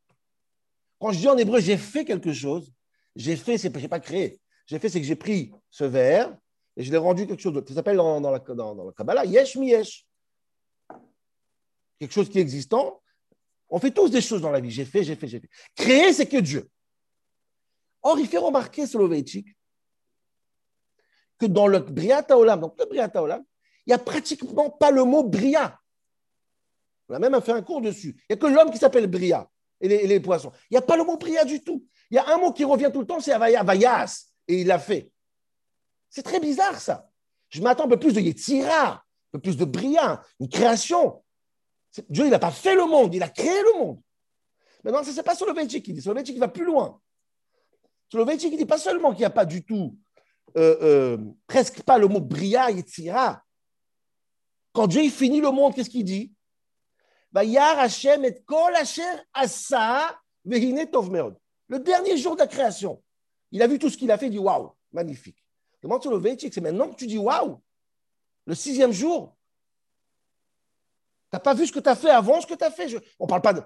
Quand 1.00 1.12
je 1.12 1.18
dis 1.18 1.28
en 1.28 1.38
hébreu, 1.38 1.60
j'ai 1.60 1.78
fait 1.78 2.04
quelque 2.04 2.32
chose, 2.32 2.70
j'ai 3.16 3.34
fait, 3.34 3.56
c'est 3.56 3.74
n'ai 3.74 3.88
pas 3.88 4.00
créé. 4.00 4.38
J'ai 4.66 4.78
fait, 4.78 4.90
c'est 4.90 5.00
que 5.00 5.06
j'ai 5.06 5.16
pris 5.16 5.50
ce 5.70 5.84
verre 5.84 6.36
et 6.76 6.84
je 6.84 6.90
l'ai 6.92 6.98
rendu 6.98 7.26
quelque 7.26 7.40
chose 7.40 7.54
d'autre. 7.54 7.68
Ça 7.68 7.74
s'appelle 7.74 7.96
dans, 7.96 8.30
la, 8.30 8.38
Kabbalah 8.38 9.24
yesh 9.24 9.56
mi 9.56 9.70
yesh. 9.70 10.06
Quelque 11.98 12.12
chose 12.12 12.28
qui 12.28 12.38
est 12.38 12.42
existant. 12.42 13.02
On 13.70 13.78
fait 13.78 13.90
tous 13.90 14.10
des 14.10 14.20
choses 14.20 14.42
dans 14.42 14.50
la 14.50 14.60
vie. 14.60 14.70
J'ai 14.70 14.84
fait, 14.84 15.02
j'ai 15.02 15.16
fait, 15.16 15.26
j'ai 15.26 15.40
fait. 15.40 15.48
Créer, 15.74 16.12
c'est 16.12 16.26
que 16.26 16.36
Dieu. 16.36 16.68
Or, 18.02 18.18
il 18.18 18.26
fait 18.26 18.38
remarquer, 18.38 18.86
Soloveitchik, 18.86 19.46
que 21.38 21.46
dans 21.46 21.66
le 21.66 21.78
Briata 21.78 22.36
Olam, 22.36 22.60
donc 22.60 22.78
le 22.78 22.84
Briata 22.86 23.22
Olam, 23.22 23.42
il 23.86 23.90
n'y 23.90 23.94
a 23.94 23.98
pratiquement 23.98 24.70
pas 24.70 24.90
le 24.90 25.04
mot 25.04 25.24
Bria. 25.24 25.78
On 27.08 27.14
a 27.14 27.18
même 27.18 27.40
fait 27.40 27.52
un 27.52 27.62
cours 27.62 27.80
dessus. 27.80 28.16
Il 28.28 28.34
n'y 28.34 28.34
a 28.34 28.36
que 28.36 28.46
l'homme 28.46 28.70
qui 28.70 28.78
s'appelle 28.78 29.06
Bria 29.06 29.50
et 29.80 30.06
les, 30.06 30.20
poissons. 30.20 30.52
Il 30.70 30.74
n'y 30.74 30.78
a 30.78 30.82
pas 30.82 30.96
le 30.96 31.04
mot 31.04 31.16
prière 31.16 31.46
du 31.46 31.62
tout. 31.62 31.84
Il 32.10 32.16
y 32.16 32.18
a 32.18 32.28
un 32.28 32.38
mot 32.38 32.52
qui 32.52 32.64
revient 32.64 32.90
tout 32.92 33.00
le 33.00 33.06
temps, 33.06 33.20
c'est 33.20 33.32
Avaya, 33.32 33.60
Avayas, 33.60 34.26
et 34.48 34.60
il 34.60 34.66
l'a 34.66 34.78
fait. 34.78 35.10
C'est 36.08 36.22
très 36.22 36.40
bizarre 36.40 36.80
ça. 36.80 37.08
Je 37.48 37.62
m'attends 37.62 37.84
un 37.84 37.88
peu 37.88 37.98
plus 37.98 38.12
de 38.12 38.20
Yetzira, 38.20 38.92
un 38.92 39.02
peu 39.32 39.38
plus 39.38 39.56
de 39.56 39.64
Bria, 39.64 40.22
une 40.38 40.48
création. 40.48 41.22
Dieu, 42.08 42.24
il 42.24 42.30
n'a 42.30 42.38
pas 42.38 42.50
fait 42.50 42.74
le 42.74 42.86
monde, 42.86 43.14
il 43.14 43.22
a 43.22 43.28
créé 43.28 43.62
le 43.62 43.78
monde. 43.78 44.00
Maintenant, 44.84 45.02
ce 45.02 45.14
n'est 45.14 45.22
pas 45.22 45.34
Soloveitchik 45.34 45.84
qui 45.84 45.92
dit. 45.92 46.00
Soloveitchik 46.00 46.38
va 46.38 46.48
plus 46.48 46.64
loin. 46.64 47.00
Soloveitchik 48.10 48.56
dit 48.56 48.66
pas 48.66 48.78
seulement 48.78 49.10
qu'il 49.10 49.20
n'y 49.20 49.26
a 49.26 49.30
pas 49.30 49.44
du 49.44 49.64
tout, 49.64 49.96
euh, 50.56 50.76
euh, 50.82 51.18
presque 51.46 51.82
pas 51.82 51.98
le 51.98 52.08
mot 52.08 52.20
Bria, 52.20 52.70
Yetzira. 52.70 53.42
Quand 54.72 54.86
Dieu 54.86 55.08
finit 55.10 55.40
le 55.40 55.50
monde, 55.50 55.74
qu'est-ce 55.74 55.90
qu'il 55.90 56.04
dit? 56.04 56.32
Le 61.70 61.78
dernier 61.78 62.16
jour 62.16 62.34
de 62.34 62.40
la 62.40 62.46
création, 62.48 63.02
il 63.52 63.62
a 63.62 63.66
vu 63.66 63.78
tout 63.78 63.88
ce 63.88 63.96
qu'il 63.96 64.10
a 64.10 64.18
fait, 64.18 64.26
il 64.26 64.32
dit 64.32 64.38
Waouh, 64.38 64.72
magnifique. 64.92 65.44
Demande 65.82 66.02
sur 66.02 66.10
le 66.16 66.36
c'est 66.38 66.60
maintenant 66.60 66.88
que 66.88 66.96
tu 66.96 67.06
dis 67.06 67.18
Waouh, 67.18 67.60
le 68.46 68.54
sixième 68.54 68.92
jour, 68.92 69.36
tu 71.30 71.36
n'as 71.36 71.40
pas 71.40 71.54
vu 71.54 71.66
ce 71.66 71.72
que 71.72 71.78
tu 71.78 71.88
as 71.88 71.94
fait 71.94 72.10
avant 72.10 72.40
ce 72.40 72.46
que 72.46 72.54
tu 72.54 72.64
as 72.64 72.70
fait. 72.70 72.88
On 73.20 73.24
ne 73.24 73.28
parle 73.28 73.42
pas 73.42 73.52
de. 73.52 73.62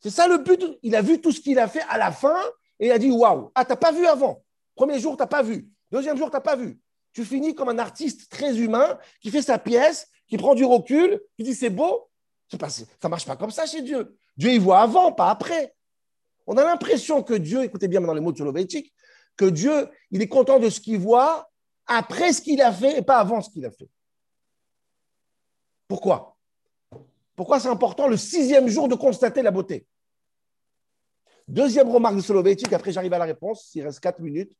C'est 0.00 0.10
ça 0.10 0.26
le 0.26 0.38
but. 0.38 0.64
Il 0.82 0.96
a 0.96 1.02
vu 1.02 1.20
tout 1.20 1.30
ce 1.30 1.40
qu'il 1.40 1.58
a 1.58 1.68
fait 1.68 1.82
à 1.88 1.98
la 1.98 2.10
fin 2.10 2.36
et 2.80 2.86
il 2.86 2.92
a 2.92 2.98
dit 2.98 3.10
Waouh, 3.10 3.52
ah, 3.54 3.64
tu 3.64 3.70
n'as 3.70 3.76
pas 3.76 3.92
vu 3.92 4.06
avant. 4.06 4.42
Premier 4.74 4.98
jour, 4.98 5.16
tu 5.16 5.22
n'as 5.22 5.28
pas 5.28 5.42
vu. 5.42 5.70
Deuxième 5.92 6.16
jour, 6.16 6.30
tu 6.30 6.36
n'as 6.36 6.40
pas 6.40 6.56
vu. 6.56 6.80
Tu 7.12 7.24
finis 7.24 7.54
comme 7.54 7.68
un 7.68 7.78
artiste 7.78 8.30
très 8.30 8.58
humain 8.58 8.98
qui 9.20 9.30
fait 9.30 9.42
sa 9.42 9.58
pièce, 9.58 10.08
qui 10.28 10.36
prend 10.36 10.54
du 10.54 10.64
recul, 10.64 11.20
qui 11.36 11.44
dit 11.44 11.54
c'est 11.54 11.70
beau, 11.70 12.09
ça 12.50 12.84
ne 13.04 13.08
marche 13.08 13.26
pas 13.26 13.36
comme 13.36 13.50
ça 13.50 13.66
chez 13.66 13.82
Dieu. 13.82 14.16
Dieu, 14.36 14.52
il 14.52 14.60
voit 14.60 14.80
avant, 14.80 15.12
pas 15.12 15.30
après. 15.30 15.74
On 16.46 16.56
a 16.56 16.64
l'impression 16.64 17.22
que 17.22 17.34
Dieu, 17.34 17.62
écoutez 17.62 17.88
bien 17.88 18.00
dans 18.00 18.14
les 18.14 18.20
mots 18.20 18.32
de 18.32 18.38
Soloveitchik, 18.38 18.92
que 19.36 19.44
Dieu, 19.44 19.88
il 20.10 20.20
est 20.20 20.28
content 20.28 20.58
de 20.58 20.68
ce 20.68 20.80
qu'il 20.80 20.98
voit 20.98 21.50
après 21.86 22.32
ce 22.32 22.42
qu'il 22.42 22.60
a 22.60 22.72
fait 22.72 22.98
et 22.98 23.02
pas 23.02 23.18
avant 23.18 23.40
ce 23.40 23.50
qu'il 23.50 23.64
a 23.64 23.70
fait. 23.70 23.88
Pourquoi? 25.86 26.36
Pourquoi 27.36 27.60
c'est 27.60 27.68
important 27.68 28.06
le 28.06 28.16
sixième 28.16 28.68
jour 28.68 28.88
de 28.88 28.94
constater 28.94 29.42
la 29.42 29.50
beauté? 29.50 29.86
Deuxième 31.48 31.88
remarque 31.88 32.16
de 32.16 32.20
Soloveitchik, 32.20 32.72
après 32.72 32.92
j'arrive 32.92 33.12
à 33.12 33.18
la 33.18 33.24
réponse, 33.24 33.74
il 33.74 33.82
reste 33.82 34.00
quatre 34.00 34.20
minutes. 34.20 34.52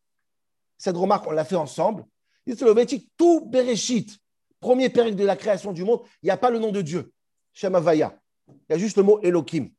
Cette 0.79 0.97
remarque, 0.97 1.27
on 1.27 1.31
l'a 1.31 1.45
fait 1.45 1.57
ensemble. 1.57 2.05
Il 2.47 2.57
Soloveitchik, 2.57 3.11
tout 3.17 3.45
Bereshit, 3.47 4.19
premier 4.61 4.89
période 4.89 5.15
de 5.17 5.25
la 5.25 5.37
création 5.37 5.73
du 5.73 5.85
monde, 5.85 6.01
il 6.23 6.27
n'y 6.27 6.31
a 6.31 6.37
pas 6.37 6.51
le 6.51 6.59
nom 6.59 6.73
de 6.73 6.83
Dieu. 6.83 7.13
Shem 7.53 7.75
Havaya. 7.75 8.19
Il 8.49 8.73
y 8.73 8.75
a 8.75 8.79
juste 8.79 8.97
le 8.97 9.03
mot 9.03 9.21
Elohim, 9.23 9.71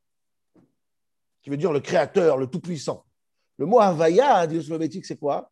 qui 1.42 1.50
veut 1.50 1.58
dire 1.58 1.72
le 1.72 1.80
créateur, 1.80 2.38
le 2.38 2.48
tout-puissant. 2.48 3.06
Le 3.58 3.66
mot 3.66 3.80
Havaya, 3.80 4.48
dit 4.48 4.56
le 4.60 5.04
c'est 5.04 5.20
quoi? 5.20 5.52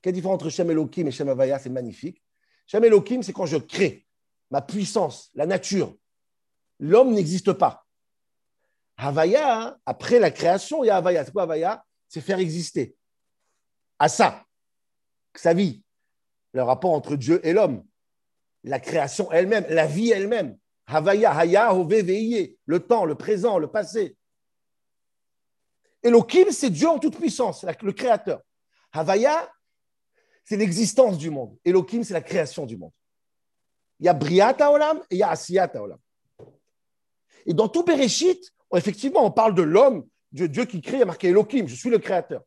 Quelle 0.00 0.14
différence 0.14 0.36
entre 0.36 0.50
Shem 0.50 0.70
Elohim 0.70 1.06
et 1.06 1.10
Shem 1.10 1.28
Havaya? 1.28 1.58
C'est 1.58 1.70
magnifique. 1.70 2.22
Shem 2.66 2.84
Elohim, 2.84 3.22
c'est 3.22 3.32
quand 3.32 3.46
je 3.46 3.56
crée 3.56 4.06
ma 4.50 4.62
puissance, 4.62 5.30
la 5.34 5.46
nature. 5.46 5.94
L'homme 6.78 7.12
n'existe 7.12 7.52
pas. 7.52 7.84
Havaya, 8.96 9.78
après 9.84 10.18
la 10.18 10.30
création, 10.30 10.84
il 10.84 10.88
y 10.88 10.90
a 10.90 10.96
Havaya. 10.96 11.24
C'est 11.24 11.32
quoi 11.32 11.42
Havaya? 11.42 11.84
C'est 12.08 12.20
faire 12.20 12.38
exister. 12.38 12.96
À 13.98 14.08
ça, 14.08 14.44
sa 15.34 15.54
vie, 15.54 15.82
le 16.52 16.62
rapport 16.62 16.92
entre 16.92 17.16
Dieu 17.16 17.44
et 17.46 17.52
l'homme, 17.52 17.84
la 18.64 18.80
création 18.80 19.30
elle-même, 19.32 19.66
la 19.68 19.86
vie 19.86 20.10
elle-même. 20.10 20.58
Havaya, 20.86 21.32
Haya, 21.32 21.72
le 21.72 22.78
temps, 22.78 23.04
le 23.04 23.14
présent, 23.14 23.58
le 23.58 23.66
passé. 23.66 24.16
Elohim, 26.02 26.50
c'est 26.50 26.70
Dieu 26.70 26.88
en 26.88 26.98
toute 26.98 27.16
puissance, 27.16 27.64
le 27.82 27.92
créateur. 27.92 28.40
Havaya, 28.92 29.50
c'est 30.44 30.56
l'existence 30.56 31.18
du 31.18 31.30
monde. 31.30 31.58
Elohim, 31.64 32.04
c'est 32.04 32.14
la 32.14 32.20
création 32.20 32.66
du 32.66 32.76
monde. 32.76 32.92
Il 33.98 34.06
y 34.06 34.08
a 34.08 34.14
Briata 34.14 34.70
Olam 34.70 34.98
et 35.10 35.16
il 35.16 35.18
y 35.18 35.22
a 35.22 35.30
Asiyata 35.30 35.82
Olam. 35.82 35.98
Et 37.46 37.54
dans 37.54 37.68
tout 37.68 37.82
Bereshit, 37.82 38.52
effectivement, 38.74 39.24
on 39.24 39.32
parle 39.32 39.54
de 39.54 39.62
l'homme, 39.62 40.06
de 40.32 40.46
Dieu 40.46 40.64
qui 40.66 40.80
crée, 40.80 40.98
il 40.98 41.00
y 41.00 41.02
a 41.02 41.06
marqué 41.06 41.28
Elohim, 41.28 41.66
je 41.66 41.74
suis 41.74 41.90
le 41.90 41.98
créateur. 41.98 42.42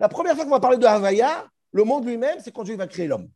La 0.00 0.08
première 0.08 0.34
fois 0.34 0.44
qu'on 0.44 0.50
va 0.50 0.60
parler 0.60 0.78
de 0.78 0.86
Havaya, 0.86 1.48
le 1.72 1.84
monde 1.84 2.06
lui-même, 2.06 2.40
c'est 2.40 2.50
quand 2.50 2.64
Dieu 2.64 2.76
va 2.76 2.86
créer 2.86 3.06
l'homme. 3.06 3.30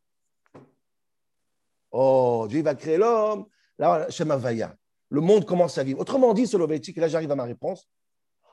Oh, 1.92 2.46
Dieu 2.48 2.62
va 2.62 2.74
créer 2.74 2.96
l'homme, 2.96 3.46
Là, 3.80 4.06
Vaya. 4.36 4.76
Le 5.08 5.20
monde 5.22 5.46
commence 5.46 5.78
à 5.78 5.82
vivre. 5.82 6.00
Autrement 6.00 6.34
dit, 6.34 6.46
Soloveitchik, 6.46 6.98
là 6.98 7.08
j'arrive 7.08 7.30
à 7.32 7.34
ma 7.34 7.44
réponse. 7.44 7.88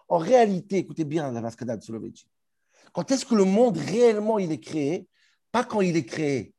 En 0.08 0.18
réalité, 0.18 0.78
écoutez 0.78 1.04
bien 1.04 1.30
la 1.34 1.42
mascada 1.42 1.76
de 1.76 1.84
Soloveitchik. 1.84 2.32
Quand 2.94 3.12
est-ce 3.12 3.26
que 3.26 3.36
le 3.36 3.44
monde 3.44 3.78
réellement 3.78 4.40
il 4.40 4.54
est 4.54 4.60
créé? 4.62 5.06
Pas 5.52 5.66
quand 5.66 5.82
il 5.82 5.98
est 5.98 6.06
créé, 6.06 6.54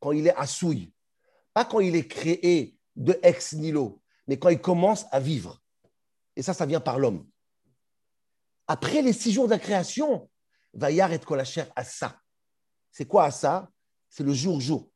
quand 0.00 0.12
il 0.12 0.26
est 0.26 0.36
à 0.36 0.46
souille. 0.46 0.92
Pas 1.54 1.64
quand 1.64 1.80
il 1.80 1.96
est 1.96 2.06
créé 2.06 2.76
de 2.94 3.18
ex 3.22 3.54
nihilo, 3.54 4.02
mais 4.26 4.38
quand 4.38 4.50
il 4.50 4.60
commence 4.60 5.06
à 5.10 5.18
vivre. 5.18 5.58
Et 6.36 6.42
ça, 6.42 6.52
ça 6.52 6.66
vient 6.66 6.80
par 6.80 6.98
l'homme. 6.98 7.26
Après 8.66 9.00
les 9.00 9.14
six 9.14 9.32
jours 9.32 9.46
de 9.46 9.52
la 9.52 9.58
création, 9.58 10.28
Vayar 10.74 11.10
et 11.10 11.18
Kolacher 11.18 11.64
à 11.74 11.84
ça. 11.84 12.20
C'est 12.90 13.06
quoi 13.06 13.24
à 13.24 13.30
ça? 13.30 13.70
C'est 14.10 14.24
le 14.24 14.34
jour-jour. 14.34 14.91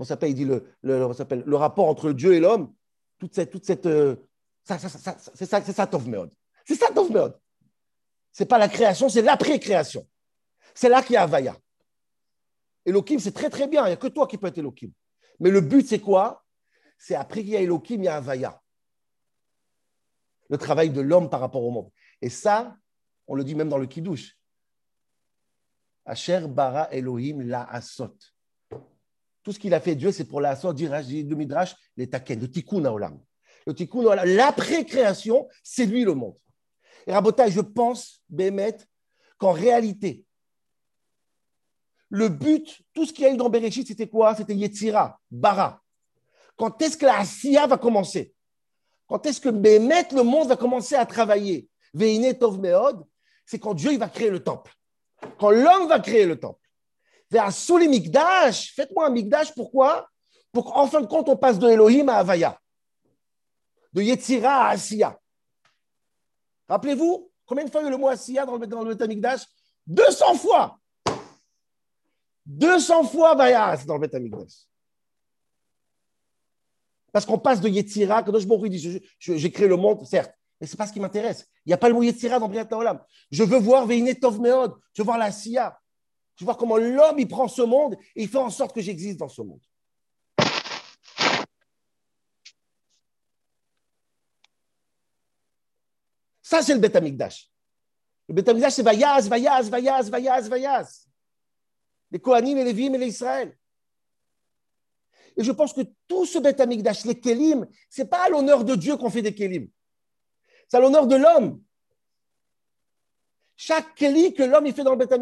Comment 0.00 0.08
s'appelle? 0.08 0.30
Il 0.30 0.34
dit 0.34 0.46
le, 0.46 0.64
le, 0.80 1.12
s'appelle, 1.12 1.42
le 1.44 1.56
rapport 1.56 1.86
entre 1.86 2.12
Dieu 2.12 2.32
et 2.32 2.40
l'homme, 2.40 2.72
toute 3.18 3.34
cette. 3.34 3.50
Toute 3.50 3.66
cette 3.66 3.84
euh, 3.84 4.16
ça, 4.64 4.78
ça, 4.78 4.88
ça, 4.88 5.14
c'est 5.34 5.44
ça, 5.44 5.62
c'est 5.62 5.74
ça 5.74 5.86
Tov 5.86 6.08
Meod. 6.08 6.32
C'est 6.64 6.74
ça 6.74 6.90
Tov 6.90 7.12
Meod. 7.12 7.38
C'est 8.32 8.46
pas 8.46 8.56
la 8.56 8.70
création, 8.70 9.10
c'est 9.10 9.20
l'après-création. 9.20 10.08
C'est 10.74 10.88
là 10.88 11.02
qu'il 11.02 11.12
y 11.12 11.16
a 11.18 11.24
Avaya. 11.24 11.54
Elohim, 12.86 13.18
c'est 13.18 13.32
très 13.32 13.50
très 13.50 13.68
bien, 13.68 13.82
il 13.82 13.88
n'y 13.88 13.92
a 13.92 13.96
que 13.98 14.06
toi 14.06 14.26
qui 14.26 14.38
peux 14.38 14.46
être 14.46 14.56
Elohim. 14.56 14.90
Mais 15.38 15.50
le 15.50 15.60
but, 15.60 15.86
c'est 15.86 16.00
quoi? 16.00 16.46
C'est 16.96 17.14
après 17.14 17.42
qu'il 17.42 17.50
y 17.50 17.56
a 17.56 17.60
Elohim, 17.60 17.82
il 17.98 18.04
y 18.04 18.08
a 18.08 18.16
Avaya. 18.16 18.58
Le 20.48 20.56
travail 20.56 20.88
de 20.88 21.02
l'homme 21.02 21.28
par 21.28 21.40
rapport 21.40 21.62
au 21.62 21.70
monde. 21.70 21.90
Et 22.22 22.30
ça, 22.30 22.74
on 23.26 23.34
le 23.34 23.44
dit 23.44 23.54
même 23.54 23.68
dans 23.68 23.76
le 23.76 23.86
Kiddush. 23.86 24.34
Asher 26.06 26.46
bara 26.48 26.90
Elohim 26.90 27.42
la 27.42 27.64
asot. 27.64 28.16
Tout 29.42 29.52
ce 29.52 29.58
qu'il 29.58 29.72
a 29.72 29.80
fait 29.80 29.94
Dieu, 29.94 30.12
c'est 30.12 30.24
pour 30.24 30.40
la 30.40 30.54
dit 30.54 30.86
le 30.86 31.36
Midrash, 31.36 31.74
les 31.96 32.08
taken, 32.08 32.40
le 32.40 32.50
tikkun 32.50 32.84
olam. 32.84 33.20
Le 33.66 33.74
tikkun 33.74 34.04
olam, 34.04 34.26
l'après-création, 34.26 35.48
c'est 35.62 35.86
lui 35.86 36.04
le 36.04 36.14
monde. 36.14 36.36
Et 37.06 37.12
Rabotai, 37.12 37.50
je 37.50 37.60
pense, 37.60 38.22
Bémet, 38.28 38.76
qu'en 39.38 39.52
réalité, 39.52 40.24
le 42.10 42.28
but, 42.28 42.82
tout 42.92 43.06
ce 43.06 43.12
qu'il 43.12 43.24
a 43.24 43.30
eu 43.30 43.36
dans 43.36 43.48
Bereshit, 43.48 43.86
c'était 43.86 44.08
quoi? 44.08 44.34
C'était 44.34 44.54
Yetzira, 44.54 45.18
Bara. 45.30 45.80
Quand 46.56 46.82
est-ce 46.82 46.96
que 46.96 47.06
la 47.06 47.20
Asiya 47.20 47.66
va 47.66 47.78
commencer? 47.78 48.34
Quand 49.06 49.24
est-ce 49.24 49.40
que 49.40 49.48
Bémet, 49.48 50.08
le 50.12 50.22
monde, 50.22 50.48
va 50.48 50.56
commencer 50.56 50.96
à 50.96 51.06
travailler? 51.06 51.68
Veine 51.94 52.36
Tov 52.36 52.60
Meod, 52.60 53.04
c'est 53.46 53.58
quand 53.58 53.74
Dieu 53.74 53.92
il 53.92 53.98
va 53.98 54.08
créer 54.08 54.30
le 54.30 54.42
temple. 54.42 54.72
Quand 55.38 55.50
l'homme 55.50 55.88
va 55.88 55.98
créer 56.00 56.26
le 56.26 56.38
temple. 56.38 56.59
Vers 57.30 57.52
Souli 57.52 57.88
Mikdash, 57.88 58.74
faites-moi 58.74 59.06
un 59.06 59.10
Mikdash, 59.10 59.54
pourquoi? 59.54 60.08
Pour 60.52 60.72
qu'en 60.72 60.86
fin 60.86 61.00
de 61.00 61.06
compte, 61.06 61.28
on 61.28 61.36
passe 61.36 61.58
de 61.58 61.68
Elohim 61.68 62.08
à 62.08 62.16
Avaya. 62.16 62.58
De 63.92 64.02
Yetzira 64.02 64.66
à 64.66 64.70
Asiya. 64.70 65.18
Rappelez-vous, 66.68 67.30
combien 67.46 67.64
de 67.64 67.70
fois 67.70 67.80
il 67.82 67.84
y 67.84 67.86
a 67.88 67.90
le 67.90 67.96
mot 67.96 68.08
Asiya 68.08 68.46
dans 68.46 68.56
le, 68.56 68.66
dans 68.66 68.82
le 68.82 68.94
200 69.86 70.34
fois 70.34 70.80
200 72.46 73.04
fois 73.04 73.34
Vayas 73.34 73.84
dans 73.86 73.94
le 73.94 74.00
Betamikdash. 74.00 74.66
Parce 77.12 77.26
qu'on 77.26 77.38
passe 77.38 77.60
de 77.60 77.68
Yetzira, 77.68 78.22
que 78.22 78.38
je 78.38 78.66
dit 78.68 79.02
j'ai 79.18 79.50
créé 79.52 79.68
le 79.68 79.76
monde, 79.76 80.04
certes, 80.06 80.32
mais 80.60 80.66
ce 80.66 80.74
n'est 80.74 80.76
pas 80.76 80.86
ce 80.86 80.92
qui 80.92 81.00
m'intéresse. 81.00 81.48
Il 81.64 81.70
n'y 81.70 81.74
a 81.74 81.78
pas 81.78 81.88
le 81.88 81.94
mot 81.94 82.02
Yetzira 82.02 82.38
dans 82.38 82.48
Briat 82.48 82.68
Olam. 82.72 83.00
Je 83.30 83.42
veux 83.42 83.58
voir 83.58 83.86
Veine 83.86 84.14
Tov 84.14 84.40
Meod, 84.40 84.74
je 84.92 85.02
veux 85.02 85.06
voir 85.06 85.18
la 85.18 85.32
Sia. 85.32 85.79
Je 86.40 86.44
voir 86.46 86.56
comment 86.56 86.78
l'homme 86.78 87.18
il 87.18 87.28
prend 87.28 87.48
ce 87.48 87.60
monde 87.60 87.98
et 88.16 88.22
il 88.22 88.28
fait 88.28 88.38
en 88.38 88.48
sorte 88.48 88.74
que 88.74 88.80
j'existe 88.80 89.18
dans 89.18 89.28
ce 89.28 89.42
monde. 89.42 89.60
Ça, 96.40 96.62
c'est 96.62 96.72
le 96.72 96.80
Betamikdash. 96.80 97.52
Le 98.26 98.34
Betamikdash, 98.34 98.72
c'est 98.72 98.82
Vayaz, 98.82 99.28
Vayaz, 99.28 99.68
Vayaz, 99.68 100.08
Vayaz, 100.08 100.48
Vayaz 100.48 101.10
les 102.10 102.18
Kohanim 102.18 102.56
et 102.56 102.64
les 102.64 102.72
Vim 102.72 102.94
et 102.94 102.98
les 102.98 103.08
Israël. 103.08 103.54
Et 105.36 105.44
je 105.44 105.52
pense 105.52 105.74
que 105.74 105.82
tout 106.08 106.24
ce 106.24 106.38
Beth 106.38 106.58
Amikdash, 106.58 107.04
les 107.04 107.20
Kélim, 107.20 107.66
ce 107.90 108.00
n'est 108.00 108.08
pas 108.08 108.24
à 108.24 108.28
l'honneur 108.30 108.64
de 108.64 108.74
Dieu 108.74 108.96
qu'on 108.96 109.10
fait 109.10 109.22
des 109.22 109.34
Kélim. 109.34 109.68
C'est 110.68 110.78
à 110.78 110.80
l'honneur 110.80 111.06
de 111.06 111.16
l'homme. 111.16 111.62
Chaque 113.62 113.94
Kéli 113.94 114.32
que 114.32 114.42
l'homme 114.42 114.72
fait 114.72 114.82
dans 114.82 114.94
le 114.94 114.96
Beth 114.96 115.12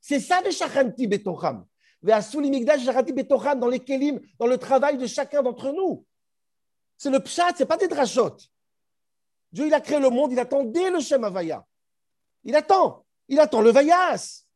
c'est 0.00 0.18
ça 0.18 0.40
le 0.40 0.50
Shachanti 0.50 1.06
Betocham. 1.06 1.66
Betocham 2.02 3.60
dans 3.60 3.68
les 3.68 3.80
Kélim, 3.80 4.22
dans 4.38 4.46
le 4.46 4.56
travail 4.56 4.96
de 4.96 5.06
chacun 5.06 5.42
d'entre 5.42 5.70
nous. 5.70 6.06
C'est 6.96 7.10
le 7.10 7.20
Pshat, 7.20 7.56
ce 7.56 7.62
n'est 7.62 7.66
pas 7.66 7.76
des 7.76 7.86
drachot. 7.86 8.38
Dieu, 9.52 9.66
il 9.66 9.74
a 9.74 9.82
créé 9.82 10.00
le 10.00 10.08
monde, 10.08 10.32
il 10.32 10.38
attendait 10.38 10.88
le 10.88 10.98
Shem 11.00 11.24
Havaya. 11.24 11.62
Il 12.44 12.56
attend. 12.56 13.04
Il 13.28 13.38
attend 13.38 13.60
le 13.60 13.70
Vayas. 13.70 14.46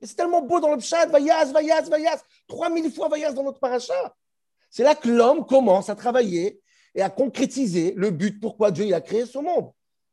Et 0.00 0.06
c'est 0.06 0.14
tellement 0.14 0.42
beau 0.42 0.60
dans 0.60 0.70
le 0.70 0.78
Pshat, 0.78 1.06
Vayaz, 1.06 1.50
Vayaz, 1.50 1.90
Vayaz, 1.90 2.22
3000 2.46 2.92
fois 2.92 3.08
Vayaz 3.08 3.34
dans 3.34 3.42
notre 3.42 3.58
paracha. 3.58 4.14
C'est 4.70 4.84
là 4.84 4.94
que 4.94 5.08
l'homme 5.08 5.44
commence 5.44 5.90
à 5.90 5.96
travailler 5.96 6.62
et 6.94 7.02
à 7.02 7.10
concrétiser 7.10 7.92
le 7.96 8.12
but 8.12 8.38
pourquoi 8.40 8.70
Dieu 8.70 8.84
il 8.84 8.94
a 8.94 9.00
créé 9.00 9.26
ce 9.26 9.38
monde. 9.38 9.72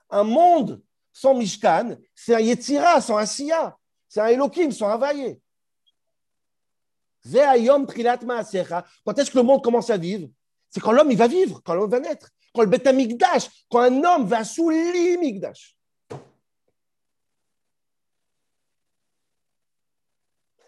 Un 0.10 0.24
monde 0.24 0.82
sans 1.16 1.34
Mishkan, 1.34 1.96
c'est 2.14 2.36
un 2.36 2.42
Yetzira, 2.42 3.00
sans 3.00 3.18
un. 3.18 3.26
C'est 3.26 4.20
un 4.20 4.28
Elohim, 4.28 4.70
sans 4.72 4.90
un 4.90 4.98
Vaillé. 4.98 5.42
Quand 7.24 7.54
est-ce 9.18 9.32
que 9.32 9.38
le 9.38 9.44
monde 9.44 9.64
commence 9.64 9.90
à 9.90 9.96
vivre? 9.96 10.28
C'est 10.70 10.82
quand 10.82 10.92
l'homme 10.92 11.10
il 11.10 11.18
va 11.18 11.28
vivre, 11.28 11.62
quand 11.64 11.74
l'homme 11.74 11.90
va 11.90 12.02
naître. 12.02 12.30
Quand 12.54 12.64
le 12.64 12.68
Betamikdash, 12.68 13.48
quand 13.70 13.80
un 13.80 14.04
homme 14.04 14.28
va 14.28 14.44
sous 14.44 14.70
l'imigdash. 14.70 15.78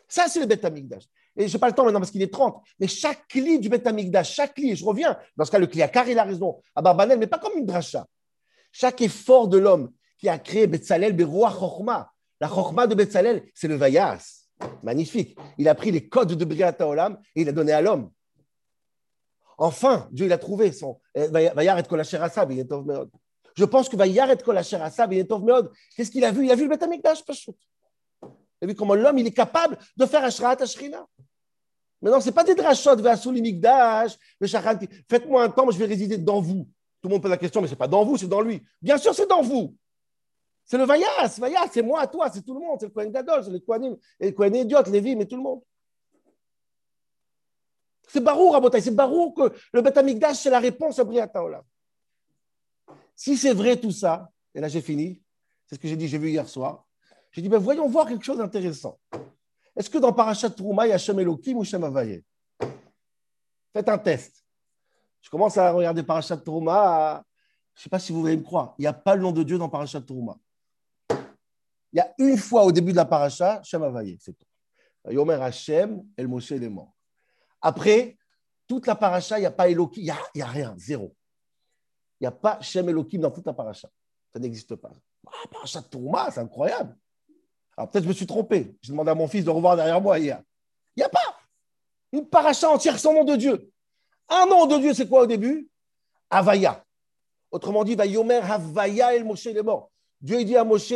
Ça, 0.08 0.30
c'est 0.30 0.40
le 0.40 0.46
Beth 0.46 0.64
Amikdash. 0.64 1.04
Et 1.36 1.50
je 1.50 1.54
n'ai 1.54 1.60
pas 1.60 1.68
le 1.68 1.74
temps 1.74 1.84
maintenant 1.84 2.00
parce 2.00 2.12
qu'il 2.12 2.22
est 2.22 2.32
30. 2.32 2.64
Mais 2.80 2.88
chaque 2.88 3.28
cli 3.28 3.60
du 3.60 3.68
Beth 3.68 3.86
Amikdash, 3.86 4.34
chaque 4.34 4.54
cli, 4.54 4.78
je 4.78 4.86
reviens, 4.86 5.20
dans 5.36 5.44
ce 5.44 5.52
cas, 5.52 5.60
le 5.60 5.68
car 5.68 6.08
il 6.08 6.18
a 6.18 6.24
raison, 6.24 6.62
à 6.74 6.82
Barbanel, 6.82 7.20
mais 7.20 7.28
pas 7.28 7.38
comme 7.38 7.58
une 7.58 7.66
dracha. 7.66 8.08
Chaque 8.72 9.02
effort 9.02 9.50
de 9.50 9.58
l'homme 9.58 9.92
qui 10.18 10.30
a 10.30 10.38
créé 10.40 10.68
Betzalel, 10.68 11.14
Beroa 11.14 11.52
Chochma. 11.52 12.12
La 12.40 12.48
Chochma 12.48 12.88
de 12.88 12.96
Betzalel, 12.96 13.44
c'est 13.54 13.68
le 13.68 13.76
Vayas. 13.76 14.48
Magnifique. 14.84 15.38
Il 15.58 15.68
a 15.68 15.76
pris 15.76 15.92
les 15.92 16.08
codes 16.08 16.34
de 16.34 16.46
Briata 16.46 16.88
Olam 16.88 17.20
et 17.36 17.42
il 17.42 17.50
a 17.50 17.52
donné 17.52 17.72
à 17.72 17.82
l'homme. 17.82 18.12
Enfin, 19.58 20.08
Dieu, 20.12 20.26
il 20.26 20.34
a 20.34 20.38
trouvé 20.38 20.72
son. 20.72 21.00
Eh, 21.16 21.28
Vayar 21.28 21.80
et 21.80 21.84
Kolacher 21.84 22.18
Asab, 22.18 22.52
il 22.52 22.60
est 22.60 22.72
Meod. 22.72 23.10
Je 23.56 23.66
pense 23.66 23.90
que 23.90 23.96
Vayar 23.96 24.30
et 24.30 24.38
Kolacher 24.38 24.78
Asab, 24.78 25.14
il 25.14 25.20
est 25.20 25.32
Meod. 25.32 25.72
Qu'est-ce 25.96 26.12
qu'il 26.12 26.24
a 26.24 26.32
vu? 26.32 26.46
Il 26.46 26.52
a 26.52 26.56
vu 26.56 26.64
le 26.64 26.70
Beth 26.70 26.84
Amikdash, 26.84 27.26
pas 27.26 27.34
et 28.62 28.66
vu 28.66 28.76
comment 28.76 28.96
l'homme, 28.96 29.18
il 29.18 29.28
est 29.28 29.32
capable 29.32 29.78
de 29.96 30.06
faire 30.06 30.24
Ashraat 30.24 30.62
Ashrina. 30.62 31.06
Maintenant, 32.02 32.22
ce 32.22 32.28
n'est 32.28 32.32
pas 32.32 32.44
des 32.44 32.56
drachot, 32.56 32.96
Mikdash, 33.32 34.18
faites-moi 35.10 35.44
un 35.44 35.50
temps, 35.50 35.70
je 35.72 35.78
vais 35.78 35.86
résider 35.86 36.18
dans 36.18 36.42
vous. 36.42 36.68
Tout 37.02 37.10
le 37.10 37.14
monde 37.14 37.22
pose 37.22 37.32
la 37.32 37.38
question, 37.38 37.62
mais 37.62 37.68
ce 37.68 37.74
n'est 37.74 37.78
pas 37.78 37.88
dans 37.88 38.06
vous, 38.06 38.18
c'est 38.18 38.28
dans 38.28 38.42
lui. 38.42 38.64
Bien 38.82 38.98
sûr, 38.98 39.14
c'est 39.14 39.28
dans 39.28 39.42
vous. 39.42 39.76
C'est 40.68 40.78
le 40.78 40.84
Vayas, 40.84 41.40
Vayas, 41.40 41.70
c'est 41.72 41.82
moi, 41.82 42.06
toi, 42.08 42.30
c'est 42.30 42.42
tout 42.42 42.54
le 42.54 42.60
monde, 42.60 42.78
c'est 42.82 42.88
le 42.88 42.92
Kohen 42.92 43.10
Gadol, 43.10 43.42
c'est 43.42 43.52
le 43.52 43.60
Kohanim, 43.60 43.96
le 44.20 44.32
Kohen 44.32 44.54
Idiot, 44.54 44.84
Lévi, 44.92 45.16
mais 45.16 45.26
tout 45.26 45.38
le 45.38 45.42
monde. 45.42 45.62
C'est 48.10 48.20
Barou, 48.20 48.50
Rabotai, 48.50 48.82
c'est 48.82 48.92
Barou 48.92 49.32
que 49.32 49.54
le 49.72 49.82
Beth 49.82 49.98
Amikdash, 49.98 50.40
c'est 50.40 50.50
la 50.50 50.60
réponse 50.60 51.00
à 51.00 51.06
Briata 51.06 51.42
Olam. 51.42 51.64
Si 53.16 53.38
c'est 53.38 53.54
vrai 53.54 53.78
tout 53.78 53.92
ça, 53.92 54.30
et 54.54 54.60
là 54.60 54.68
j'ai 54.68 54.82
fini, 54.82 55.24
c'est 55.66 55.76
ce 55.76 55.80
que 55.80 55.88
j'ai 55.88 55.96
dit, 55.96 56.10
j'ai 56.10 56.18
vu 56.18 56.30
hier 56.30 56.48
soir, 56.48 56.86
j'ai 57.32 57.42
dit, 57.42 57.50
ben, 57.50 57.60
voyons 57.60 57.88
voir 57.88 58.06
quelque 58.06 58.26
chose 58.26 58.38
d'intéressant. 58.38 59.00
Est-ce 59.74 59.90
que 59.90 60.00
dans 60.00 60.12
Parashat 60.12 60.50
Trouma, 60.50 60.86
il 60.86 60.90
y 60.90 60.94
a 60.94 60.98
Shem 60.98 61.18
Elohim 61.20 61.58
ou 61.58 61.64
Shem 61.64 61.84
Avaye 61.84 62.24
Faites 63.72 63.88
un 63.88 63.98
test. 63.98 64.44
Je 65.22 65.30
commence 65.30 65.58
à 65.58 65.72
regarder 65.72 66.04
Parashat 66.04 66.38
Trouma. 66.38 67.24
Je 67.74 67.80
ne 67.80 67.84
sais 67.84 67.90
pas 67.90 68.00
si 68.00 68.12
vous 68.12 68.22
voulez 68.22 68.36
me 68.36 68.44
croire. 68.44 68.74
Il 68.78 68.82
n'y 68.82 68.88
a 68.88 68.94
pas 68.94 69.16
le 69.16 69.22
nom 69.22 69.32
de 69.32 69.44
Dieu 69.44 69.58
dans 69.58 69.70
Parashat 69.70 70.02
Trouma. 70.02 70.38
Il 71.98 72.02
y 72.02 72.04
a 72.04 72.14
une 72.20 72.38
fois 72.38 72.64
au 72.64 72.72
début 72.72 72.92
de 72.92 72.98
la 72.98 73.06
paracha, 73.06 73.60
Shem 73.64 73.82
Avaye, 73.82 74.20
c'est 74.22 74.38
tout. 74.38 74.46
Yomer 75.10 75.42
Hashem, 75.42 76.04
El 76.16 76.28
Moshe, 76.28 76.52
est 76.52 76.70
mort. 76.70 76.94
Après, 77.60 78.16
toute 78.68 78.86
la 78.86 78.94
paracha, 78.94 79.40
il 79.40 79.42
n'y 79.42 79.48
a 79.48 79.52
pas 79.52 79.68
Elohim, 79.68 79.90
il 79.96 80.04
n'y 80.04 80.12
a, 80.12 80.46
a, 80.46 80.48
rien, 80.48 80.76
zéro. 80.78 81.16
Il 82.20 82.26
n'y 82.26 82.28
a 82.28 82.32
pas 82.32 82.62
Shem 82.62 82.88
Elohim 82.88 83.22
dans 83.22 83.32
toute 83.32 83.48
la 83.48 83.54
paracha. 83.54 83.90
Ça 84.32 84.38
n'existe 84.38 84.76
pas. 84.76 84.92
Ah, 85.26 85.48
parachat 85.52 85.82
Trouma, 85.82 86.30
c'est 86.30 86.40
incroyable. 86.40 86.96
Alors 87.76 87.90
peut-être 87.90 88.04
je 88.04 88.10
me 88.10 88.14
suis 88.14 88.28
trompé. 88.28 88.78
J'ai 88.84 88.92
demandé 88.92 89.10
à 89.10 89.16
mon 89.16 89.28
fils 89.28 89.44
de 89.44 89.50
revoir 89.50 89.76
derrière 89.76 90.00
moi 90.00 90.20
hier. 90.20 90.44
Il 90.96 91.00
n'y 91.00 91.04
a 91.04 91.10
pas 91.10 91.36
une 92.12 92.30
paracha 92.30 92.70
entière 92.70 93.00
sans 93.00 93.12
nom 93.12 93.24
de 93.24 93.36
Dieu. 93.36 93.72
Un 94.30 94.46
nom 94.46 94.68
de 94.68 94.78
Dieu, 94.78 94.94
c'est 94.94 95.10
quoi 95.10 95.24
au 95.24 95.26
début? 95.26 95.68
Avaya. 96.30 96.86
Autrement 97.50 97.84
dit, 97.84 97.96
Vayomer 97.96 98.42
Havaya 98.44 99.16
El 99.16 99.26
Moshe 99.26 99.46
il 99.46 99.58
est 99.58 99.64
mort. 99.64 99.90
Dieu 100.22 100.44
dit 100.44 100.56
à 100.56 100.64
Moshe, 100.64 100.94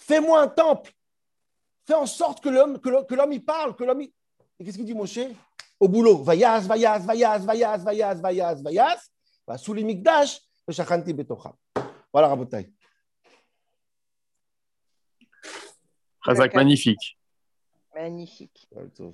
fais-moi 0.00 0.40
un 0.40 0.48
temple. 0.48 0.92
Fais 1.86 1.94
en 1.94 2.06
sorte 2.06 2.42
que 2.42 2.48
l'homme, 2.48 2.78
que 2.80 3.14
l'homme 3.14 3.32
y 3.32 3.40
parle, 3.40 3.74
que 3.74 3.84
l'homme 3.84 4.02
Et 4.02 4.10
qu'est-ce 4.64 4.76
qu'il 4.76 4.86
dit 4.86 4.94
Moshe? 4.94 5.18
Au 5.78 5.88
boulot. 5.88 6.22
Vayaz, 6.22 6.66
Vayaz, 6.66 7.04
Vayaz, 7.04 7.44
Vayaz, 7.44 7.84
Vayaz, 7.84 8.20
Vayaz, 8.20 8.62
Vayaz. 8.62 9.10
Sous 9.56 9.74
les 9.74 9.82
Mikdash, 9.82 10.40
Betocham. 10.66 11.52
Voilà, 12.12 12.28
Rabotai. 12.28 12.70
Razak, 16.22 16.54
magnifique. 16.54 17.18
Magnifique. 17.94 18.68